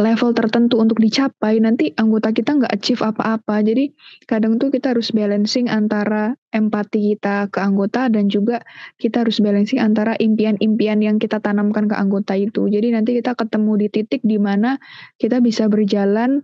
level 0.00 0.32
tertentu 0.32 0.80
untuk 0.80 0.96
dicapai 1.04 1.60
nanti 1.60 1.92
anggota 2.00 2.32
kita 2.32 2.56
nggak 2.56 2.72
achieve 2.72 3.04
apa-apa. 3.04 3.60
Jadi 3.60 3.92
kadang 4.24 4.56
tuh 4.56 4.72
kita 4.72 4.96
harus 4.96 5.12
balancing 5.12 5.68
antara 5.68 6.32
empati 6.48 7.12
kita 7.12 7.52
ke 7.52 7.60
anggota 7.60 8.08
dan 8.08 8.32
juga 8.32 8.64
kita 8.96 9.20
harus 9.20 9.44
balancing 9.44 9.84
antara 9.84 10.16
impian-impian 10.16 11.04
yang 11.04 11.16
kita 11.20 11.44
tanamkan 11.44 11.92
ke 11.92 11.96
anggota 11.96 12.32
itu. 12.32 12.72
Jadi 12.72 12.96
nanti 12.96 13.20
kita 13.20 13.36
ketemu 13.36 13.72
di 13.84 13.88
titik 13.92 14.22
di 14.24 14.40
mana 14.40 14.80
kita 15.20 15.44
bisa 15.44 15.68
berjalan 15.68 16.40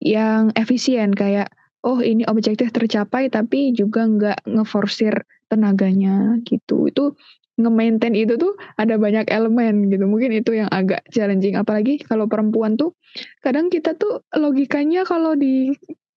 yang 0.00 0.48
efisien 0.56 1.12
kayak 1.12 1.52
oh 1.84 2.00
ini 2.00 2.24
objektif 2.24 2.72
tercapai 2.72 3.28
tapi 3.28 3.76
juga 3.76 4.08
nggak 4.08 4.48
ngeforsir 4.48 5.28
tenaganya 5.52 6.40
gitu. 6.48 6.88
Itu 6.88 7.12
nge-maintain 7.54 8.14
itu 8.18 8.34
tuh 8.34 8.58
ada 8.74 8.98
banyak 8.98 9.30
elemen 9.30 9.90
gitu. 9.90 10.04
Mungkin 10.06 10.30
itu 10.34 10.54
yang 10.58 10.70
agak 10.70 11.06
challenging. 11.10 11.54
Apalagi 11.58 12.02
kalau 12.02 12.26
perempuan 12.26 12.74
tuh 12.74 12.94
kadang 13.40 13.70
kita 13.70 13.94
tuh 13.94 14.26
logikanya 14.34 15.06
kalau 15.06 15.38
di 15.38 15.74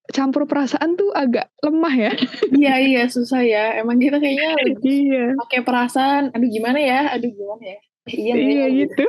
campur 0.08 0.48
perasaan 0.48 0.96
tuh 0.96 1.12
agak 1.12 1.52
lemah 1.60 1.94
ya. 1.94 2.12
Iya 2.54 2.74
iya 2.80 3.02
susah 3.06 3.44
ya. 3.44 3.76
Emang 3.78 4.00
kita 4.00 4.18
kayaknya 4.18 4.50
iya. 4.82 5.24
pakai 5.36 5.60
perasaan. 5.62 6.34
Aduh 6.34 6.48
gimana 6.48 6.78
ya? 6.80 7.12
Aduh 7.14 7.30
gimana 7.30 7.76
ya? 7.76 7.78
iya 8.14 8.34
iya 8.36 8.66
gitu 8.72 9.04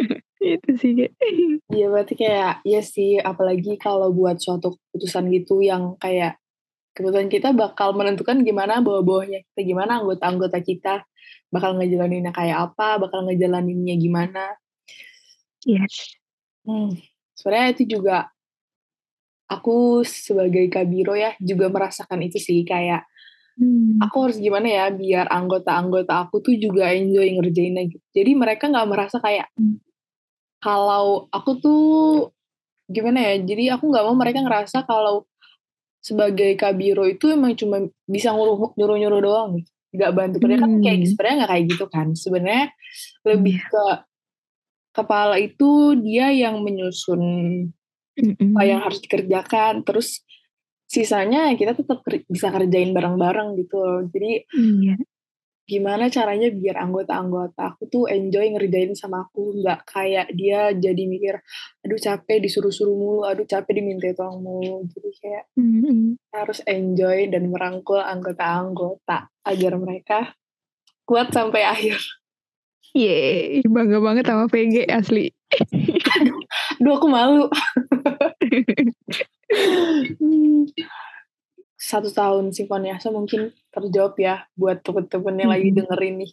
itu 0.44 0.70
sih 0.76 0.92
kayak 0.92 1.12
iya 1.72 1.86
berarti 1.88 2.14
kayak 2.18 2.60
iya 2.68 2.80
sih 2.84 3.16
apalagi 3.16 3.80
kalau 3.80 4.12
buat 4.12 4.36
suatu 4.36 4.76
keputusan 4.76 5.32
gitu 5.32 5.64
yang 5.64 5.96
kayak 5.96 6.36
keputusan 6.94 7.28
kita 7.28 7.50
bakal 7.50 7.92
menentukan 7.92 8.40
gimana 8.46 8.78
bawah-bawahnya 8.80 9.42
kita 9.52 9.60
gimana 9.66 10.00
anggota-anggota 10.00 10.58
kita 10.62 10.94
bakal 11.50 11.74
ngejalaninnya 11.78 12.30
kayak 12.30 12.70
apa 12.70 13.02
bakal 13.02 13.26
ngejalaninnya 13.26 13.94
gimana 13.98 14.54
yes 15.66 16.16
hmm, 16.64 16.94
sebenarnya 17.34 17.68
itu 17.74 17.98
juga 17.98 18.30
aku 19.50 20.06
sebagai 20.06 20.70
kabiro 20.70 21.18
ya 21.18 21.34
juga 21.42 21.68
merasakan 21.68 22.24
itu 22.24 22.38
sih 22.38 22.62
kayak 22.62 23.04
Hmm. 23.54 24.02
Aku 24.02 24.26
harus 24.26 24.38
gimana 24.42 24.66
ya 24.66 24.86
biar 24.90 25.30
anggota-anggota 25.30 26.26
aku 26.26 26.42
tuh 26.42 26.58
juga 26.58 26.90
enjoy 26.90 27.38
ngerjainnya 27.38 27.86
gitu. 27.86 28.02
Jadi 28.10 28.30
mereka 28.34 28.66
nggak 28.66 28.88
merasa 28.90 29.22
kayak 29.22 29.46
hmm. 29.54 29.78
kalau 30.58 31.30
aku 31.30 31.50
tuh 31.62 31.84
gimana 32.90 33.30
ya. 33.30 33.34
Jadi 33.46 33.70
aku 33.70 33.94
nggak 33.94 34.04
mau 34.10 34.16
mereka 34.18 34.42
ngerasa 34.42 34.82
kalau 34.90 35.22
sebagai 36.04 36.52
kabiro 36.60 37.08
itu 37.08 37.32
emang 37.32 37.56
cuma 37.56 37.80
bisa 38.04 38.36
nyuruh-nyuruh 38.36 39.20
doang 39.24 39.56
gitu. 39.56 39.70
Gak 39.94 40.12
bantu 40.12 40.36
hmm. 40.44 40.84
kayak 40.84 41.06
sebenarnya 41.08 41.36
nggak 41.40 41.50
kayak 41.54 41.64
gitu 41.72 41.84
kan. 41.88 42.06
Sebenarnya 42.12 42.66
lebih 43.24 43.56
hmm. 43.56 43.68
ke 43.72 43.84
kepala 44.94 45.40
itu 45.40 45.96
dia 45.98 46.28
yang 46.30 46.60
menyusun 46.60 47.22
apa 48.14 48.62
yang 48.62 48.78
harus 48.78 49.02
dikerjakan 49.02 49.82
terus 49.82 50.22
sisanya 50.86 51.50
kita 51.58 51.74
tetap 51.74 52.06
bisa 52.30 52.52
kerjain 52.52 52.92
bareng-bareng 52.92 53.56
gitu 53.58 53.74
loh. 53.80 54.00
Jadi 54.12 54.44
iya. 54.54 54.94
Gimana 55.64 56.12
caranya 56.12 56.52
biar 56.52 56.76
anggota-anggota 56.76 57.72
aku 57.72 57.88
tuh 57.88 58.04
enjoy 58.12 58.52
ngerjain 58.52 58.92
sama 58.92 59.24
aku 59.24 59.64
nggak 59.64 59.80
kayak 59.88 60.28
dia 60.36 60.76
jadi 60.76 61.02
mikir 61.08 61.40
aduh 61.80 61.96
capek 61.96 62.44
disuruh-suruh 62.44 62.92
mulu 62.92 63.24
aduh 63.24 63.48
capek 63.48 63.80
diminta 63.80 64.12
tolong 64.12 64.44
mulu 64.44 64.84
jadi 64.92 65.10
kayak 65.24 65.44
mm-hmm. 65.56 66.20
harus 66.36 66.60
enjoy 66.68 67.32
dan 67.32 67.48
merangkul 67.48 67.96
anggota-anggota 67.96 69.32
agar 69.48 69.72
mereka 69.80 70.36
kuat 71.08 71.32
sampai 71.32 71.64
akhir 71.64 71.96
Yeay, 72.94 73.66
bangga 73.66 73.98
banget 73.98 74.22
sama 74.22 74.46
VG 74.46 74.86
asli. 74.86 75.26
Aduh, 76.78 76.94
aku 76.94 77.10
malu. 77.10 77.50
Satu 81.84 82.08
tahun 82.08 82.56
Simfoniasa 82.56 83.12
mungkin 83.12 83.52
terjawab 83.68 84.16
ya 84.16 84.48
buat 84.56 84.80
temen-temen 84.80 85.44
yang 85.44 85.50
lagi 85.52 85.68
dengerin 85.76 86.24
nih. 86.24 86.32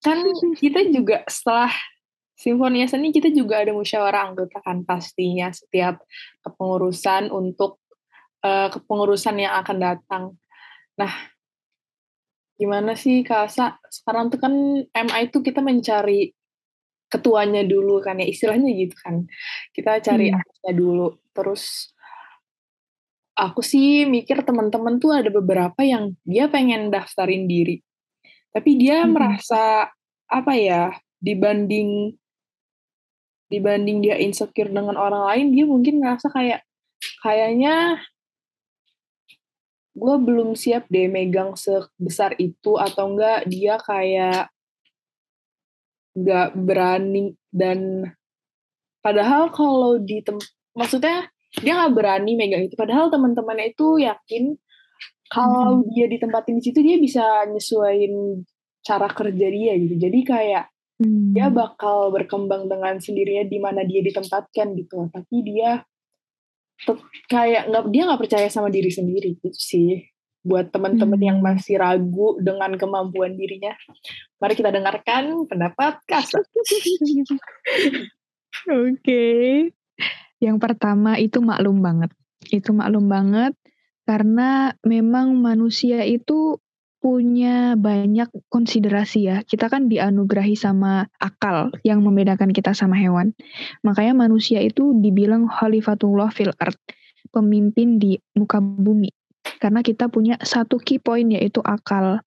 Kan 0.00 0.24
kita 0.56 0.80
juga 0.88 1.20
setelah 1.28 1.68
Simfoniasa 2.36 3.00
ini 3.00 3.12
kita 3.12 3.32
juga 3.32 3.64
ada 3.64 3.72
musyawarah 3.72 4.32
anggota 4.32 4.60
kan 4.60 4.84
pastinya 4.84 5.52
setiap 5.52 6.04
kepengurusan 6.44 7.32
untuk 7.32 7.80
uh, 8.44 8.68
kepengurusan 8.68 9.40
yang 9.40 9.56
akan 9.60 9.76
datang. 9.80 10.24
Nah, 11.00 11.12
gimana 12.60 12.92
sih 12.92 13.24
Kak 13.24 13.48
Asa? 13.48 13.80
Sekarang 13.88 14.28
tuh 14.28 14.40
kan 14.40 14.52
MA 14.84 15.18
itu 15.24 15.40
kita 15.40 15.64
mencari 15.64 16.32
ketuanya 17.06 17.62
dulu 17.62 18.02
kan 18.02 18.20
ya 18.20 18.26
istilahnya 18.28 18.68
gitu 18.72 18.96
kan. 19.00 19.24
Kita 19.72 20.04
cari 20.04 20.28
hmm. 20.32 20.76
dulu. 20.76 21.16
Terus 21.32 21.95
aku 23.36 23.60
sih 23.60 24.08
mikir 24.08 24.40
teman-teman 24.42 24.96
tuh 24.96 25.12
ada 25.12 25.28
beberapa 25.28 25.84
yang 25.84 26.16
dia 26.24 26.48
pengen 26.48 26.88
daftarin 26.88 27.44
diri. 27.44 27.84
Tapi 28.50 28.70
dia 28.80 29.04
hmm. 29.04 29.12
merasa 29.12 29.92
apa 30.26 30.52
ya, 30.56 30.96
dibanding 31.20 32.16
dibanding 33.46 34.02
dia 34.02 34.18
insecure 34.18 34.72
dengan 34.72 34.98
orang 34.98 35.22
lain, 35.30 35.46
dia 35.54 35.64
mungkin 35.68 36.02
ngerasa 36.02 36.32
kayak 36.34 36.66
kayaknya 37.22 38.00
gue 39.96 40.16
belum 40.20 40.52
siap 40.58 40.90
deh 40.92 41.08
megang 41.08 41.56
sebesar 41.56 42.36
itu 42.36 42.76
atau 42.76 43.16
enggak 43.16 43.48
dia 43.48 43.80
kayak 43.80 44.52
nggak 46.16 46.52
berani 46.56 47.32
dan 47.48 48.12
padahal 49.00 49.48
kalau 49.52 49.96
di 49.96 50.20
tem 50.20 50.36
maksudnya 50.76 51.28
dia 51.62 51.72
nggak 51.78 51.94
berani 51.94 52.32
megang 52.34 52.64
itu 52.66 52.74
padahal 52.74 53.08
teman-temannya 53.08 53.72
itu 53.72 54.02
yakin 54.02 54.58
kalau 55.30 55.82
hmm. 55.82 55.90
dia 55.94 56.06
ditempatin 56.06 56.58
di 56.58 56.62
situ 56.62 56.78
dia 56.82 56.96
bisa 57.00 57.24
nyesuaiin 57.50 58.44
cara 58.86 59.10
kerja 59.10 59.46
dia 59.50 59.72
gitu 59.74 59.94
jadi 59.98 60.18
kayak 60.22 60.64
hmm. 61.02 61.34
dia 61.34 61.50
bakal 61.50 62.14
berkembang 62.14 62.70
dengan 62.70 63.02
sendirinya 63.02 63.44
di 63.46 63.58
mana 63.58 63.82
dia 63.82 64.02
ditempatkan 64.02 64.76
gitu 64.78 65.10
tapi 65.10 65.36
dia 65.42 65.82
kayak 67.26 67.72
nggak 67.72 67.84
dia 67.90 68.02
nggak 68.04 68.20
percaya 68.20 68.48
sama 68.52 68.68
diri 68.68 68.92
sendiri 68.92 69.40
gitu 69.40 69.56
sih 69.56 70.04
buat 70.46 70.70
teman-teman 70.70 71.18
hmm. 71.18 71.28
yang 71.32 71.38
masih 71.42 71.74
ragu 71.82 72.38
dengan 72.38 72.70
kemampuan 72.78 73.34
dirinya 73.34 73.74
mari 74.38 74.54
kita 74.54 74.70
dengarkan 74.70 75.42
pendapat 75.50 75.98
kasar 76.06 76.46
oke 76.54 78.06
okay. 78.70 79.74
Yang 80.42 80.56
pertama 80.60 81.16
itu 81.16 81.40
maklum 81.40 81.80
banget. 81.80 82.12
Itu 82.52 82.76
maklum 82.76 83.08
banget 83.08 83.56
karena 84.06 84.70
memang 84.86 85.34
manusia 85.42 86.06
itu 86.06 86.60
punya 87.02 87.78
banyak 87.78 88.30
konsiderasi 88.50 89.30
ya. 89.30 89.36
Kita 89.46 89.70
kan 89.70 89.86
dianugerahi 89.86 90.58
sama 90.58 91.06
akal 91.22 91.70
yang 91.86 92.02
membedakan 92.02 92.50
kita 92.50 92.74
sama 92.74 92.98
hewan. 92.98 93.30
Makanya 93.86 94.14
manusia 94.16 94.58
itu 94.58 94.90
dibilang 94.96 95.46
khalifatullah 95.46 96.34
fil 96.34 96.50
earth, 96.58 96.80
pemimpin 97.30 98.02
di 98.02 98.18
muka 98.34 98.58
bumi. 98.58 99.12
Karena 99.62 99.86
kita 99.86 100.10
punya 100.10 100.34
satu 100.42 100.82
key 100.82 100.98
point 100.98 101.30
yaitu 101.30 101.62
akal. 101.62 102.26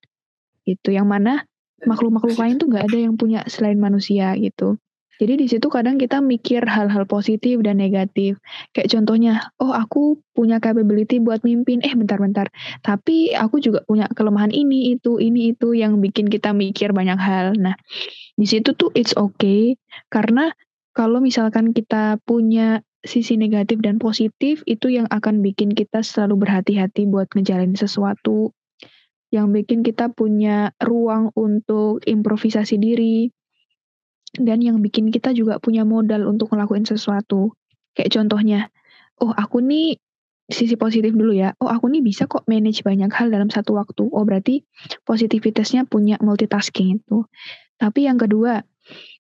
Itu 0.64 0.96
yang 0.96 1.12
mana 1.12 1.44
makhluk-makhluk 1.84 2.38
lain 2.40 2.56
tuh 2.60 2.68
nggak 2.72 2.86
ada 2.92 3.00
yang 3.00 3.16
punya 3.20 3.44
selain 3.52 3.80
manusia 3.80 4.32
gitu. 4.40 4.80
Jadi 5.20 5.36
di 5.36 5.48
situ 5.52 5.68
kadang 5.68 6.00
kita 6.00 6.24
mikir 6.24 6.64
hal-hal 6.64 7.04
positif 7.04 7.60
dan 7.60 7.84
negatif. 7.84 8.40
Kayak 8.72 8.96
contohnya, 8.96 9.52
oh 9.60 9.76
aku 9.76 10.24
punya 10.32 10.64
capability 10.64 11.20
buat 11.20 11.44
mimpin, 11.44 11.84
eh 11.84 11.92
bentar-bentar. 11.92 12.48
Tapi 12.88 13.36
aku 13.36 13.60
juga 13.60 13.84
punya 13.84 14.08
kelemahan 14.16 14.56
ini, 14.56 14.96
itu, 14.96 15.20
ini, 15.20 15.52
itu 15.52 15.76
yang 15.76 16.00
bikin 16.00 16.32
kita 16.32 16.56
mikir 16.56 16.96
banyak 16.96 17.20
hal. 17.20 17.52
Nah, 17.60 17.76
di 18.40 18.48
situ 18.48 18.72
tuh 18.80 18.96
it's 18.96 19.12
okay. 19.20 19.76
Karena 20.08 20.56
kalau 20.96 21.20
misalkan 21.20 21.76
kita 21.76 22.24
punya 22.24 22.80
sisi 23.04 23.36
negatif 23.36 23.84
dan 23.84 24.00
positif, 24.00 24.64
itu 24.64 24.88
yang 24.88 25.08
akan 25.12 25.44
bikin 25.44 25.76
kita 25.76 26.00
selalu 26.00 26.48
berhati-hati 26.48 27.08
buat 27.12 27.28
ngejalanin 27.36 27.76
sesuatu. 27.76 28.56
Yang 29.36 29.48
bikin 29.62 29.80
kita 29.84 30.10
punya 30.16 30.72
ruang 30.82 31.36
untuk 31.36 32.02
improvisasi 32.08 32.80
diri, 32.82 33.30
dan 34.38 34.62
yang 34.62 34.78
bikin 34.84 35.10
kita 35.10 35.34
juga 35.34 35.58
punya 35.58 35.82
modal 35.88 36.30
untuk 36.30 36.54
ngelakuin 36.54 36.86
sesuatu. 36.86 37.58
Kayak 37.98 38.22
contohnya, 38.22 38.60
oh 39.18 39.34
aku 39.34 39.64
nih 39.66 39.98
sisi 40.50 40.78
positif 40.78 41.14
dulu 41.14 41.34
ya. 41.34 41.54
Oh 41.62 41.70
aku 41.70 41.90
nih 41.90 42.02
bisa 42.02 42.26
kok 42.26 42.46
manage 42.50 42.82
banyak 42.82 43.10
hal 43.14 43.30
dalam 43.30 43.50
satu 43.50 43.78
waktu. 43.78 44.06
Oh 44.10 44.26
berarti 44.26 44.66
positivitasnya 45.06 45.86
punya 45.86 46.18
multitasking 46.22 47.02
itu. 47.02 47.26
Tapi 47.80 48.06
yang 48.10 48.18
kedua, 48.20 48.62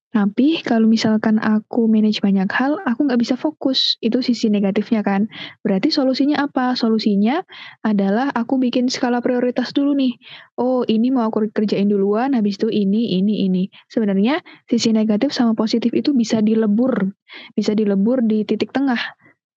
tapi 0.09 0.57
kalau 0.65 0.89
misalkan 0.89 1.37
aku 1.37 1.85
manage 1.85 2.17
banyak 2.25 2.49
hal, 2.49 2.81
aku 2.81 3.05
nggak 3.05 3.21
bisa 3.21 3.37
fokus. 3.37 3.93
Itu 4.01 4.25
sisi 4.25 4.49
negatifnya 4.49 5.05
kan. 5.05 5.29
Berarti 5.61 5.93
solusinya 5.93 6.49
apa? 6.49 6.73
Solusinya 6.73 7.45
adalah 7.85 8.33
aku 8.33 8.57
bikin 8.57 8.89
skala 8.89 9.21
prioritas 9.21 9.69
dulu 9.69 9.93
nih. 9.93 10.17
Oh 10.57 10.81
ini 10.89 11.13
mau 11.13 11.29
aku 11.29 11.53
kerjain 11.53 11.85
duluan, 11.85 12.33
habis 12.33 12.57
itu 12.57 12.73
ini, 12.73 13.21
ini, 13.21 13.45
ini. 13.45 13.63
Sebenarnya 13.85 14.41
sisi 14.65 14.89
negatif 14.97 15.29
sama 15.29 15.53
positif 15.53 15.93
itu 15.93 16.09
bisa 16.17 16.41
dilebur. 16.41 17.13
Bisa 17.53 17.77
dilebur 17.77 18.25
di 18.25 18.49
titik 18.49 18.73
tengah 18.73 18.99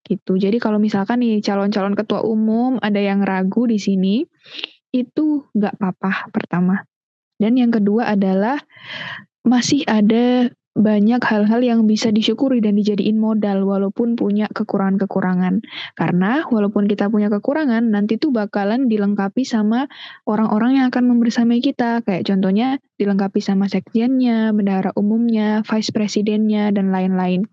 gitu. 0.05 0.37
Jadi 0.37 0.61
kalau 0.61 0.77
misalkan 0.77 1.25
nih 1.25 1.41
calon-calon 1.41 1.97
ketua 1.97 2.21
umum 2.29 2.77
ada 2.85 3.01
yang 3.01 3.25
ragu 3.25 3.65
di 3.65 3.81
sini, 3.81 4.21
itu 4.93 5.49
nggak 5.57 5.81
apa-apa 5.81 6.29
pertama. 6.29 6.85
Dan 7.41 7.57
yang 7.57 7.73
kedua 7.73 8.13
adalah 8.13 8.61
masih 9.43 9.83
ada 9.91 10.51
banyak 10.73 11.21
hal-hal 11.21 11.61
yang 11.61 11.85
bisa 11.85 12.09
disyukuri 12.09 12.65
dan 12.65 12.81
dijadiin 12.81 13.21
modal 13.21 13.69
walaupun 13.69 14.17
punya 14.17 14.49
kekurangan-kekurangan. 14.49 15.61
Karena 15.93 16.49
walaupun 16.49 16.89
kita 16.89 17.13
punya 17.13 17.29
kekurangan, 17.29 17.93
nanti 17.93 18.17
tuh 18.17 18.33
bakalan 18.33 18.89
dilengkapi 18.89 19.45
sama 19.45 19.85
orang-orang 20.25 20.81
yang 20.81 20.87
akan 20.89 21.13
membersamai 21.13 21.61
kita. 21.61 22.01
Kayak 22.09 22.25
contohnya 22.25 22.81
dilengkapi 22.97 23.45
sama 23.45 23.69
sekjennya, 23.69 24.57
bendahara 24.57 24.97
umumnya, 24.97 25.61
vice 25.69 25.93
presidennya, 25.93 26.73
dan 26.73 26.89
lain-lain. 26.89 27.45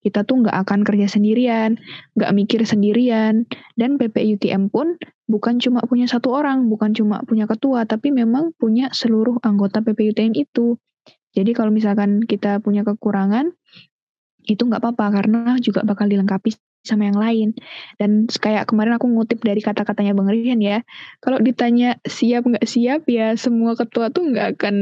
Kita 0.00 0.24
tuh 0.24 0.48
nggak 0.48 0.56
akan 0.64 0.80
kerja 0.88 1.12
sendirian, 1.12 1.76
nggak 2.16 2.32
mikir 2.32 2.64
sendirian. 2.64 3.44
Dan 3.76 4.00
PPUTM 4.00 4.72
pun 4.72 4.96
bukan 5.28 5.60
cuma 5.60 5.84
punya 5.84 6.08
satu 6.08 6.32
orang, 6.32 6.72
bukan 6.72 6.96
cuma 6.96 7.20
punya 7.28 7.44
ketua, 7.44 7.84
tapi 7.84 8.16
memang 8.16 8.56
punya 8.56 8.88
seluruh 8.96 9.36
anggota 9.44 9.84
PPUTM 9.84 10.32
itu 10.32 10.80
Jadi 11.32 11.50
kalau 11.56 11.72
misalkan 11.72 12.24
kita 12.24 12.60
punya 12.60 12.84
kekurangan, 12.84 13.52
itu 14.46 14.62
nggak 14.66 14.82
apa-apa 14.82 15.22
karena 15.22 15.54
juga 15.62 15.86
bakal 15.86 16.10
dilengkapi 16.10 16.54
sama 16.82 17.08
yang 17.08 17.18
lain. 17.18 17.48
Dan 17.96 18.26
kayak 18.26 18.66
kemarin 18.68 18.98
aku 18.98 19.06
ngutip 19.06 19.38
dari 19.40 19.62
kata-katanya 19.62 20.12
Bang 20.18 20.28
Rian 20.28 20.58
ya, 20.58 20.82
kalau 21.22 21.38
ditanya 21.38 21.96
siap 22.02 22.42
nggak 22.46 22.66
siap 22.66 23.06
ya 23.06 23.38
semua 23.38 23.78
ketua 23.78 24.10
tuh 24.10 24.34
nggak 24.34 24.58
akan 24.58 24.76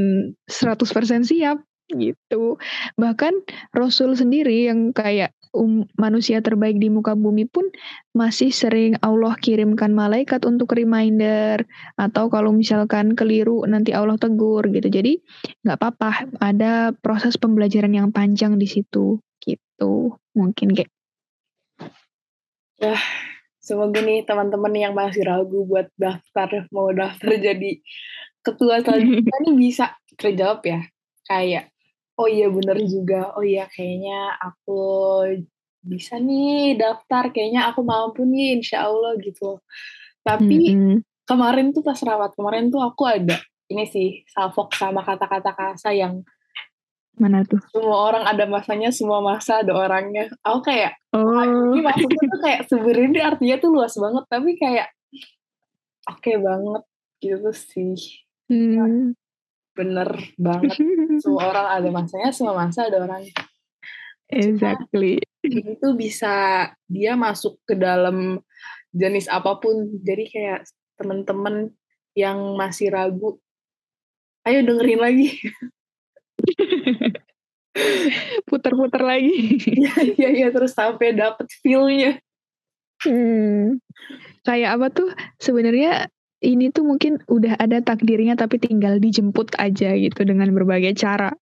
100% 0.48 1.28
siap 1.28 1.60
gitu. 1.92 2.56
Bahkan 2.96 3.34
Rasul 3.76 4.16
sendiri 4.16 4.70
yang 4.70 4.96
kayak 4.96 5.36
um, 5.54 5.86
manusia 5.98 6.38
terbaik 6.42 6.78
di 6.78 6.90
muka 6.90 7.14
bumi 7.14 7.46
pun 7.46 7.66
masih 8.14 8.50
sering 8.50 8.98
Allah 9.02 9.34
kirimkan 9.38 9.94
malaikat 9.94 10.42
untuk 10.46 10.74
reminder 10.74 11.66
atau 11.98 12.30
kalau 12.30 12.54
misalkan 12.54 13.14
keliru 13.14 13.66
nanti 13.66 13.94
Allah 13.94 14.18
tegur 14.18 14.66
gitu. 14.70 14.86
Jadi 14.86 15.18
nggak 15.66 15.78
apa-apa, 15.78 16.10
ada 16.42 16.94
proses 16.94 17.38
pembelajaran 17.38 17.94
yang 17.94 18.08
panjang 18.10 18.58
di 18.58 18.66
situ 18.66 19.18
gitu. 19.42 20.18
Mungkin 20.34 20.74
kayak 20.74 20.90
Ya, 22.80 22.96
semoga 23.60 24.00
nih 24.00 24.24
teman-teman 24.24 24.72
yang 24.72 24.96
masih 24.96 25.28
ragu 25.28 25.68
buat 25.68 25.92
daftar 26.00 26.64
mau 26.72 26.88
daftar 26.88 27.36
jadi 27.36 27.76
ketua 28.40 28.80
selanjutnya 28.80 29.36
nih 29.44 29.54
bisa 29.56 29.92
terjawab 30.16 30.64
ya. 30.64 30.80
Kayak 31.28 31.69
oh 32.20 32.28
iya 32.28 32.52
bener 32.52 32.76
juga, 32.84 33.32
oh 33.32 33.40
iya 33.40 33.64
kayaknya 33.72 34.36
aku 34.36 34.80
bisa 35.80 36.20
nih 36.20 36.76
daftar, 36.76 37.32
kayaknya 37.32 37.72
aku 37.72 37.80
mampu 37.80 38.28
nih 38.28 38.60
insya 38.60 38.84
Allah 38.84 39.16
gitu. 39.16 39.64
Tapi 40.20 40.76
mm-hmm. 40.76 40.96
kemarin 41.24 41.72
tuh 41.72 41.80
pas 41.80 41.96
rawat, 41.96 42.36
kemarin 42.36 42.68
tuh 42.68 42.84
aku 42.84 43.08
ada 43.08 43.40
ini 43.72 43.88
sih 43.88 44.26
salfok 44.28 44.76
sama 44.76 45.00
kata-kata 45.00 45.56
kasa 45.56 45.96
yang 45.96 46.20
mana 47.16 47.44
tuh? 47.44 47.60
Semua 47.72 48.12
orang 48.12 48.24
ada 48.24 48.44
masanya, 48.48 48.88
semua 48.92 49.20
masa 49.20 49.60
ada 49.60 49.76
orangnya. 49.76 50.32
Aku 50.40 50.64
kayak, 50.64 50.96
oh. 51.12 51.72
ini 51.72 51.84
maksudnya 51.84 52.26
tuh 52.28 52.40
kayak 52.40 52.60
sebenarnya 52.68 53.22
artinya 53.28 53.56
tuh 53.60 53.70
luas 53.72 53.92
banget, 53.96 54.24
tapi 54.28 54.50
kayak 54.56 54.88
oke 56.08 56.20
okay 56.20 56.36
banget 56.40 56.82
gitu 57.20 57.50
sih. 57.52 58.24
Hmm 58.48 59.12
bener 59.74 60.08
banget. 60.34 60.76
Semua 61.22 61.50
orang 61.50 61.66
ada 61.80 61.88
masanya 61.94 62.30
semua 62.34 62.54
masa 62.58 62.90
ada 62.90 63.00
orang 63.00 63.22
exactly. 64.30 65.18
Ini 65.42 65.78
tuh 65.82 65.98
bisa 65.98 66.66
dia 66.86 67.18
masuk 67.18 67.58
ke 67.66 67.74
dalam 67.74 68.38
jenis 68.94 69.26
apa 69.26 69.58
pun. 69.58 69.90
Jadi 70.02 70.24
kayak 70.30 70.60
temen-temen 71.00 71.74
yang 72.14 72.58
masih 72.58 72.90
ragu 72.90 73.38
ayo 74.48 74.64
dengerin 74.64 75.00
lagi. 75.00 75.36
Putar-putar 78.48 79.04
lagi. 79.04 79.60
Iya 80.18 80.28
iya 80.32 80.48
terus 80.50 80.74
sampai 80.74 81.14
dapet 81.14 81.46
feelnya. 81.60 82.18
Hmm. 83.00 83.80
kayak 84.44 84.76
apa 84.76 84.86
tuh? 84.92 85.08
Sebenarnya 85.40 86.12
ini 86.40 86.72
tuh 86.72 86.88
mungkin 86.88 87.20
udah 87.28 87.60
ada 87.60 87.84
takdirnya 87.84 88.36
tapi 88.36 88.56
tinggal 88.56 88.96
dijemput 88.96 89.52
aja 89.60 89.92
gitu 89.96 90.20
dengan 90.24 90.48
berbagai 90.56 90.96
cara. 90.96 91.32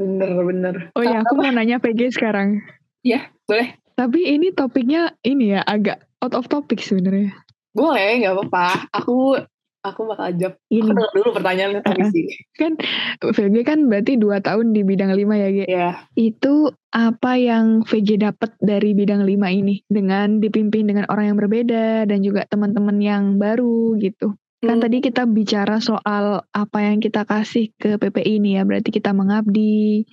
Bener 0.00 0.32
bener. 0.44 0.74
Oh 0.96 1.04
ya, 1.04 1.20
aku 1.20 1.36
mau 1.36 1.52
nanya 1.52 1.76
PG 1.76 2.16
sekarang. 2.16 2.64
Ya, 3.04 3.28
boleh. 3.44 3.76
Tapi 3.96 4.32
ini 4.32 4.52
topiknya 4.52 5.12
ini 5.20 5.56
ya 5.56 5.60
agak 5.64 6.04
out 6.24 6.32
of 6.32 6.48
topic 6.48 6.80
sebenarnya. 6.80 7.36
Boleh, 7.76 8.24
nggak 8.24 8.32
apa-apa. 8.32 8.88
Aku 8.96 9.36
aku 9.80 10.00
bakal 10.08 10.28
jawab 10.36 10.56
ini. 10.68 10.92
aku 10.92 11.16
dulu 11.16 11.30
pertanyaannya 11.40 11.80
tadi 11.84 12.02
sih. 12.12 12.26
Kan 12.60 12.76
VG 13.20 13.56
kan 13.64 13.88
berarti 13.88 14.20
dua 14.20 14.44
tahun 14.44 14.76
di 14.76 14.84
bidang 14.84 15.12
lima 15.16 15.34
ya 15.40 15.48
G 15.48 15.58
yeah. 15.64 15.94
itu 16.16 16.68
apa 16.92 17.40
yang 17.40 17.86
VG 17.86 18.20
dapat 18.20 18.52
dari 18.60 18.92
bidang 18.92 19.24
lima 19.24 19.48
ini? 19.48 19.80
Dengan 19.88 20.38
dipimpin 20.38 20.88
dengan 20.88 21.08
orang 21.08 21.32
yang 21.32 21.38
berbeda 21.40 22.04
dan 22.04 22.20
juga 22.20 22.44
teman-teman 22.48 23.00
yang 23.00 23.24
baru 23.40 23.96
gitu. 23.96 24.36
Kan 24.60 24.76
hmm. 24.76 24.84
tadi 24.84 24.96
kita 25.00 25.24
bicara 25.24 25.80
soal 25.80 26.44
apa 26.52 26.78
yang 26.84 27.00
kita 27.00 27.24
kasih 27.24 27.72
ke 27.80 27.96
PPI 27.96 28.36
ini 28.36 28.60
ya 28.60 28.68
berarti 28.68 28.92
kita 28.92 29.16
mengabdi. 29.16 30.04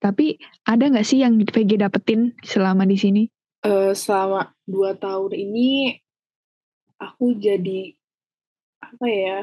Tapi 0.00 0.40
ada 0.64 0.88
nggak 0.88 1.04
sih 1.04 1.20
yang 1.20 1.36
VG 1.36 1.76
dapetin 1.76 2.32
selama 2.40 2.88
di 2.88 2.96
sini? 2.96 3.22
Uh, 3.60 3.92
selama 3.92 4.56
dua 4.64 4.96
tahun 4.96 5.36
ini 5.36 6.00
aku 6.96 7.36
jadi 7.36 7.99
apa 8.80 9.06
ya 9.06 9.38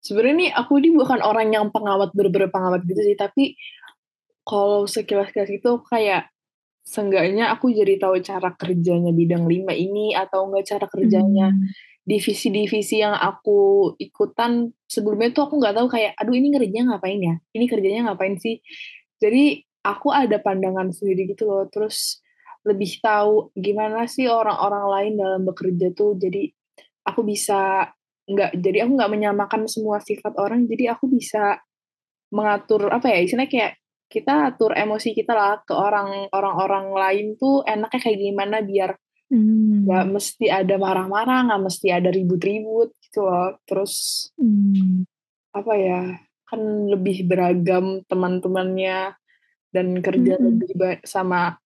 sebenarnya 0.00 0.34
nih 0.38 0.50
aku 0.54 0.72
ini 0.80 0.88
bukan 0.94 1.20
orang 1.20 1.50
yang 1.50 1.68
pengawat 1.74 2.14
bener-bener 2.14 2.50
pengawat 2.50 2.86
gitu 2.86 3.00
sih 3.02 3.18
tapi 3.18 3.58
kalau 4.46 4.88
sekilas-kilas 4.88 5.50
itu 5.52 5.70
kayak 5.84 6.32
seenggaknya 6.88 7.52
aku 7.52 7.68
jadi 7.68 8.00
tahu 8.00 8.16
cara 8.24 8.56
kerjanya 8.56 9.12
bidang 9.12 9.44
lima 9.44 9.76
ini 9.76 10.16
atau 10.16 10.48
enggak 10.48 10.72
cara 10.72 10.86
kerjanya 10.88 11.52
divisi 12.08 12.48
divisi-divisi 12.48 13.04
yang 13.04 13.12
aku 13.12 13.92
ikutan. 14.00 14.72
Sebelumnya 14.88 15.28
tuh 15.36 15.44
aku 15.44 15.60
nggak 15.60 15.76
tahu 15.76 15.86
kayak 15.92 16.16
aduh 16.16 16.32
ini 16.32 16.48
kerjanya 16.48 16.96
ngapain 16.96 17.20
ya? 17.20 17.36
Ini 17.52 17.64
kerjanya 17.68 18.00
ngapain 18.08 18.40
sih? 18.40 18.64
Jadi 19.20 19.60
aku 19.84 20.08
ada 20.08 20.40
pandangan 20.40 20.88
sendiri 20.88 21.28
gitu 21.36 21.44
loh 21.44 21.68
terus 21.68 22.24
lebih 22.64 22.96
tahu 23.04 23.52
gimana 23.52 24.08
sih 24.08 24.24
orang-orang 24.24 24.84
lain 24.88 25.12
dalam 25.20 25.42
bekerja 25.44 25.92
tuh. 25.92 26.16
Jadi 26.16 26.48
aku 27.04 27.20
bisa 27.28 27.92
nggak 28.28 28.60
jadi 28.60 28.84
aku 28.84 28.92
nggak 29.00 29.12
menyamakan 29.12 29.62
semua 29.64 30.04
sifat 30.04 30.36
orang 30.36 30.68
jadi 30.68 30.92
aku 30.92 31.08
bisa 31.08 31.58
mengatur 32.28 32.92
apa 32.92 33.08
ya 33.08 33.24
istilahnya 33.24 33.48
kayak 33.48 33.72
kita 34.08 34.52
atur 34.52 34.72
emosi 34.76 35.16
kita 35.16 35.32
lah 35.32 35.60
ke 35.64 35.72
orang 35.72 36.28
orang-orang 36.32 36.92
lain 36.92 37.26
tuh 37.40 37.64
enaknya 37.64 38.00
kayak 38.00 38.20
gimana 38.20 38.56
biar 38.64 38.90
hmm. 39.32 39.88
nggak 39.88 40.04
hmm. 40.04 40.12
mesti 40.12 40.46
ada 40.48 40.74
marah-marah 40.76 41.40
nggak 41.48 41.62
mesti 41.64 41.88
ada 41.92 42.08
ribut-ribut 42.12 42.92
gitu 43.04 43.24
loh 43.24 43.56
terus 43.64 44.28
hmm. 44.36 45.04
apa 45.56 45.72
ya 45.76 46.00
kan 46.48 46.60
lebih 46.88 47.28
beragam 47.28 48.04
teman-temannya 48.08 49.16
dan 49.72 49.86
kerja 50.00 50.40
hmm. 50.40 50.44
lebih 50.44 50.70
sama 51.04 51.56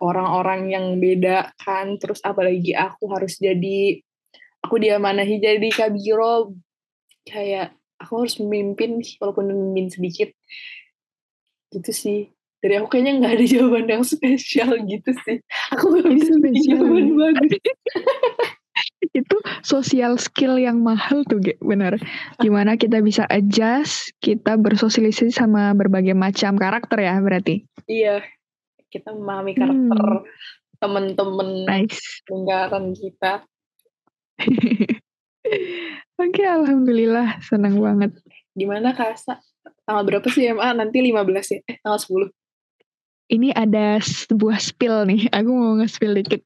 orang-orang 0.00 0.72
yang 0.72 0.86
beda 0.96 1.52
kan 1.60 2.00
terus 2.00 2.24
apalagi 2.24 2.72
aku 2.72 3.04
harus 3.12 3.36
jadi 3.36 4.00
aku 4.64 4.80
diamanahi 4.80 5.40
jadi 5.40 5.68
kabiro. 5.72 6.54
Kayak 7.24 7.76
aku 8.00 8.24
harus 8.24 8.40
memimpin 8.40 9.04
walaupun 9.20 9.52
memimpin 9.52 9.92
sedikit. 9.92 10.30
Gitu 11.72 11.90
sih. 11.92 12.20
Dari 12.60 12.76
aku 12.76 12.92
kayaknya 12.92 13.24
nggak 13.24 13.34
ada 13.40 13.46
jawaban 13.48 13.86
yang 13.88 14.04
spesial 14.04 14.76
gitu 14.84 15.10
sih. 15.24 15.40
Aku 15.72 15.96
nggak 15.96 16.08
bisa 16.12 16.32
jawaban 16.68 17.06
bagus. 17.16 17.52
Itu 19.10 19.36
sosial 19.64 20.20
skill 20.20 20.60
yang 20.60 20.84
mahal 20.84 21.24
tuh 21.26 21.40
benar 21.58 21.98
gimana 22.38 22.78
kita 22.78 23.02
bisa 23.02 23.26
adjust 23.26 24.14
kita 24.22 24.54
bersosialisasi 24.54 25.34
sama 25.34 25.72
berbagai 25.74 26.12
macam 26.12 26.54
karakter 26.60 27.00
ya 27.00 27.16
berarti. 27.18 27.64
Iya. 27.88 28.22
Kita 28.92 29.14
memahami 29.14 29.52
karakter 29.56 30.02
hmm. 30.20 30.26
teman-teman 30.82 31.48
nice. 31.64 32.22
lingkaran 32.28 32.92
kita 32.92 33.46
Oke, 36.20 36.42
alhamdulillah 36.44 37.40
senang 37.40 37.80
banget. 37.80 38.12
Gimana 38.52 38.92
Kak 38.92 39.16
Tanggal 39.86 40.04
berapa 40.06 40.28
sih 40.30 40.46
MA? 40.52 40.70
Nanti 40.76 41.02
15 41.02 41.54
ya? 41.54 41.58
Eh, 41.66 41.76
tanggal 41.82 41.98
10. 41.98 42.30
Ini 43.30 43.54
ada 43.54 44.02
sebuah 44.02 44.58
spill 44.58 45.06
nih. 45.06 45.30
Aku 45.30 45.50
mau 45.54 45.78
nge-spill 45.78 46.18
dikit. 46.18 46.42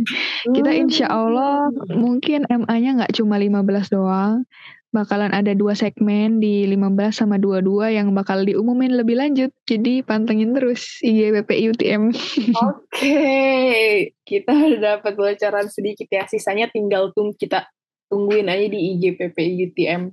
Kita 0.56 0.70
insya 0.72 1.12
Allah 1.12 1.68
mungkin 1.92 2.48
MA-nya 2.48 3.04
nggak 3.04 3.14
cuma 3.16 3.36
15 3.36 3.92
doang 3.92 4.48
bakalan 4.92 5.32
ada 5.32 5.56
dua 5.56 5.72
segmen 5.72 6.36
di 6.36 6.68
15 6.68 7.24
sama 7.24 7.40
22 7.40 7.96
yang 7.96 8.12
bakal 8.12 8.44
diumumin 8.44 8.92
lebih 8.92 9.16
lanjut. 9.16 9.48
Jadi 9.64 10.04
pantengin 10.04 10.52
terus 10.52 11.00
IG 11.00 11.32
UTM. 11.48 12.12
Oke, 12.12 12.84
okay. 12.92 14.12
kita 14.22 14.52
udah 14.52 15.00
dapat 15.00 15.16
bocoran 15.16 15.66
sedikit 15.72 16.06
ya. 16.12 16.28
Sisanya 16.28 16.68
tinggal 16.68 17.10
tunggu 17.16 17.32
kita 17.40 17.64
tungguin 18.12 18.52
aja 18.52 18.68
di 18.68 18.92
IG 18.92 19.16
UTM 19.72 20.12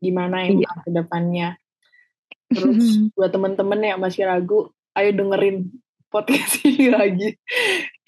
gimana 0.00 0.48
yang 0.48 0.64
iya. 0.64 0.72
ke 0.80 0.90
depannya. 0.90 1.48
Terus 2.48 2.84
buat 3.16 3.28
temen-temen 3.28 3.80
yang 3.84 4.00
masih 4.00 4.24
ragu, 4.24 4.72
ayo 4.96 5.12
dengerin 5.12 5.68
podcast 6.08 6.60
ini 6.68 6.88
lagi. 6.88 7.28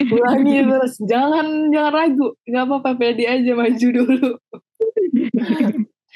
Ulangi 0.01 0.65
terus, 0.73 0.97
jangan 1.05 1.69
jangan 1.69 1.93
ragu, 1.93 2.27
nggak 2.41 2.63
apa-apa 2.65 2.91
pede 2.97 3.29
aja 3.29 3.53
maju 3.53 3.87
dulu 3.93 4.29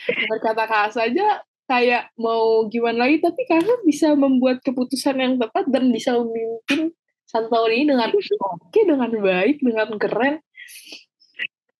berkata 0.07 0.63
kata 0.65 0.89
saja 0.93 1.41
kayak 1.69 2.11
mau 2.19 2.67
gimana 2.67 3.07
lagi 3.07 3.23
tapi 3.23 3.47
karena 3.47 3.79
bisa 3.87 4.11
membuat 4.17 4.59
keputusan 4.59 5.15
yang 5.15 5.33
tepat 5.39 5.69
dan 5.71 5.87
bisa 5.93 6.11
memimpin 6.19 6.91
ini 7.71 7.87
dengan 7.87 8.11
oke 8.11 8.79
dengan 8.83 9.07
baik 9.07 9.63
dengan 9.63 9.87
keren. 9.95 10.35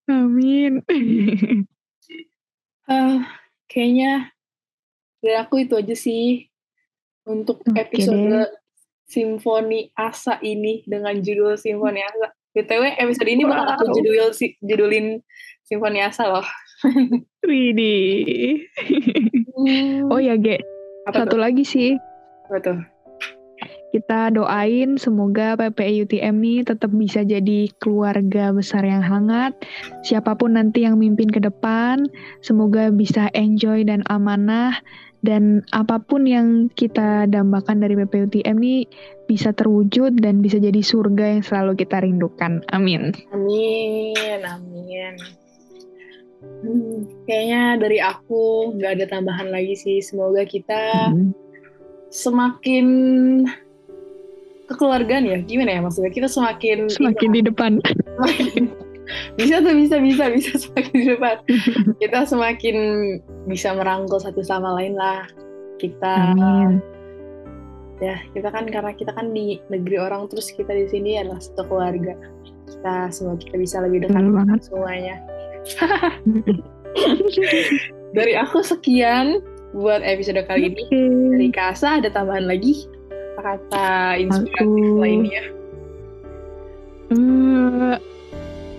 Amin. 0.08 0.80
Uh, 2.88 3.20
kayaknya 3.72 4.32
dari 5.20 5.36
aku 5.36 5.68
itu 5.68 5.76
aja 5.76 5.96
sih 5.96 6.48
untuk 7.28 7.62
episode 7.76 8.48
Simfoni 9.12 9.92
Asa 9.92 10.40
ini 10.40 10.88
dengan 10.88 11.20
judul 11.20 11.60
Simfoni 11.60 12.00
Asa. 12.00 12.32
BTW 12.52 13.00
episode 13.00 13.32
ini 13.32 13.44
bakal 13.48 13.76
aku 13.76 13.86
judul 13.96 14.32
judulin 14.64 15.20
Simfoni 15.68 16.00
Asa 16.00 16.32
loh. 16.32 16.48
Widih. 17.50 18.66
hmm. 19.58 20.10
Oh 20.10 20.22
ya, 20.22 20.38
Ge. 20.38 20.62
Apa 21.10 21.26
Satu 21.26 21.38
tuh? 21.38 21.42
lagi 21.42 21.64
sih. 21.66 21.98
Betul. 22.50 22.86
Kita 23.92 24.32
doain 24.32 24.96
semoga 24.96 25.60
PPI 25.60 26.08
UTM 26.08 26.40
ini 26.40 26.64
tetap 26.64 26.96
bisa 26.96 27.28
jadi 27.28 27.68
keluarga 27.84 28.56
besar 28.56 28.88
yang 28.88 29.04
hangat. 29.04 29.52
Siapa 30.08 30.40
pun 30.40 30.56
nanti 30.56 30.88
yang 30.88 30.96
mimpin 30.96 31.28
ke 31.28 31.44
depan, 31.44 32.08
semoga 32.40 32.88
bisa 32.88 33.28
enjoy 33.36 33.84
dan 33.84 34.00
amanah 34.08 34.80
dan 35.22 35.62
apa 35.76 36.02
pun 36.02 36.26
yang 36.26 36.72
kita 36.74 37.30
dambakan 37.30 37.84
dari 37.84 37.94
PPUTM 37.94 38.58
ini 38.64 38.88
bisa 39.30 39.54
terwujud 39.54 40.18
dan 40.18 40.42
bisa 40.42 40.58
jadi 40.58 40.82
surga 40.82 41.38
yang 41.38 41.44
selalu 41.46 41.78
kita 41.78 42.02
rindukan. 42.02 42.66
Amin. 42.74 43.14
Amin, 43.36 44.42
amin. 44.42 45.41
Hmm, 46.42 47.06
kayaknya 47.30 47.78
dari 47.78 47.98
aku 48.02 48.74
nggak 48.78 48.92
ada 48.98 49.06
tambahan 49.10 49.54
lagi 49.54 49.78
sih. 49.78 50.02
Semoga 50.02 50.42
kita 50.46 51.14
hmm. 51.14 51.34
semakin 52.10 52.86
kekeluargaan 54.66 55.26
ya. 55.30 55.38
Gimana 55.46 55.78
ya 55.78 55.82
maksudnya? 55.86 56.10
Kita 56.10 56.30
semakin 56.30 56.90
semakin 56.90 57.30
di 57.30 57.42
depan. 57.46 57.72
bisa 59.36 59.60
tuh 59.64 59.76
bisa 59.76 60.00
bisa 60.00 60.32
bisa 60.32 60.52
semakin 60.56 60.94
di 60.96 61.08
depan 61.16 61.36
kita 62.02 62.20
semakin 62.28 62.78
bisa 63.48 63.76
merangkul 63.76 64.20
satu 64.20 64.40
sama 64.40 64.76
lain 64.80 64.96
lah 64.96 65.28
kita 65.82 66.36
Amin. 66.36 66.80
ya 68.00 68.18
kita 68.32 68.50
kan 68.54 68.70
karena 68.70 68.92
kita 68.96 69.12
kan 69.12 69.34
di 69.34 69.60
negeri 69.68 69.98
orang 70.00 70.30
terus 70.30 70.54
kita 70.54 70.72
di 70.72 70.88
sini 70.88 71.20
adalah 71.20 71.42
satu 71.42 71.68
keluarga 71.68 72.14
kita 72.70 72.96
semua 73.12 73.36
kita 73.36 73.56
bisa 73.60 73.84
lebih 73.84 74.08
dekat 74.08 74.62
semuanya 74.64 75.20
dari 78.18 78.34
aku 78.36 78.66
sekian 78.66 79.40
buat 79.72 80.04
episode 80.04 80.44
kali 80.48 80.76
ini 80.76 80.84
dari 81.32 81.50
Kasa 81.54 82.04
ada 82.04 82.12
tambahan 82.12 82.50
lagi 82.50 82.88
kata 83.40 84.20
inspiratif 84.20 85.00
lainnya 85.00 85.44
hmm, 87.16 87.96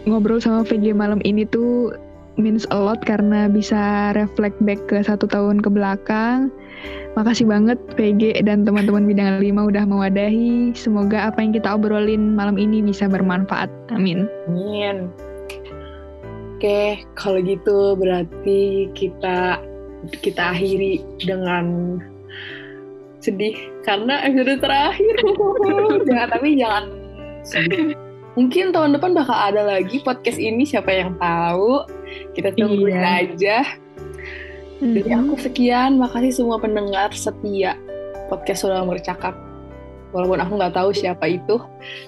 ngobrol 0.04 0.38
sama 0.38 0.62
VG 0.68 0.92
malam 0.92 1.24
ini 1.24 1.48
tuh 1.48 1.96
means 2.40 2.64
a 2.72 2.78
lot 2.78 3.00
karena 3.04 3.48
bisa 3.48 4.12
reflect 4.16 4.56
back 4.64 4.80
ke 4.88 5.04
satu 5.04 5.28
tahun 5.28 5.60
ke 5.60 5.68
belakang. 5.68 6.48
Makasih 7.12 7.44
banget 7.44 7.76
VG 7.92 8.40
dan 8.48 8.64
teman-teman 8.64 9.04
bidang 9.04 9.44
lima 9.44 9.68
udah 9.68 9.84
mewadahi. 9.84 10.72
Semoga 10.72 11.28
apa 11.28 11.44
yang 11.44 11.52
kita 11.52 11.76
obrolin 11.76 12.32
malam 12.32 12.56
ini 12.56 12.80
bisa 12.80 13.04
bermanfaat. 13.04 13.68
Amin. 13.92 14.24
Amin. 14.48 15.12
Oke, 16.62 17.02
kalau 17.18 17.42
gitu 17.42 17.98
berarti 17.98 18.86
kita 18.94 19.58
kita 20.22 20.54
akhiri 20.54 21.02
dengan 21.18 21.98
sedih. 23.18 23.58
Karena 23.82 24.22
episode 24.22 24.62
terakhir. 24.62 25.14
jangan 26.06 26.28
tapi 26.30 26.54
jangan 26.54 26.84
sedih. 27.42 27.98
Mungkin 28.38 28.70
tahun 28.70 28.94
depan 28.94 29.10
bakal 29.10 29.34
ada 29.34 29.66
lagi 29.74 30.06
podcast 30.06 30.38
ini 30.38 30.62
siapa 30.62 30.94
yang 30.94 31.18
tahu. 31.18 31.82
Kita 32.38 32.54
tungguin 32.54 32.94
iya. 32.94 33.26
aja. 33.26 33.58
Dari 34.78 35.02
mm-hmm. 35.02 35.34
aku 35.34 35.42
sekian. 35.42 35.98
Makasih 35.98 36.46
semua 36.46 36.62
pendengar 36.62 37.10
setia 37.10 37.74
podcast 38.30 38.62
sudah 38.62 38.86
bercakap 38.86 39.34
walaupun 40.14 40.38
aku 40.38 40.62
nggak 40.62 40.78
tahu 40.78 40.94
siapa 40.94 41.26
itu. 41.26 41.58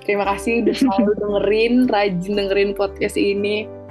Terima 0.06 0.22
kasih 0.30 0.62
udah 0.62 0.76
selalu 0.86 1.10
dengerin 1.18 1.74
rajin 1.90 2.32
dengerin 2.38 2.70
podcast 2.78 3.18
ini 3.18 3.82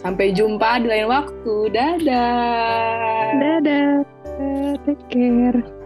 sampai 0.00 0.32
jumpa 0.32 0.80
di 0.80 0.86
lain 0.88 1.08
waktu. 1.12 1.54
Dadah. 1.70 3.36
Dadah. 3.36 3.92
Take 4.88 5.04
care 5.12 5.79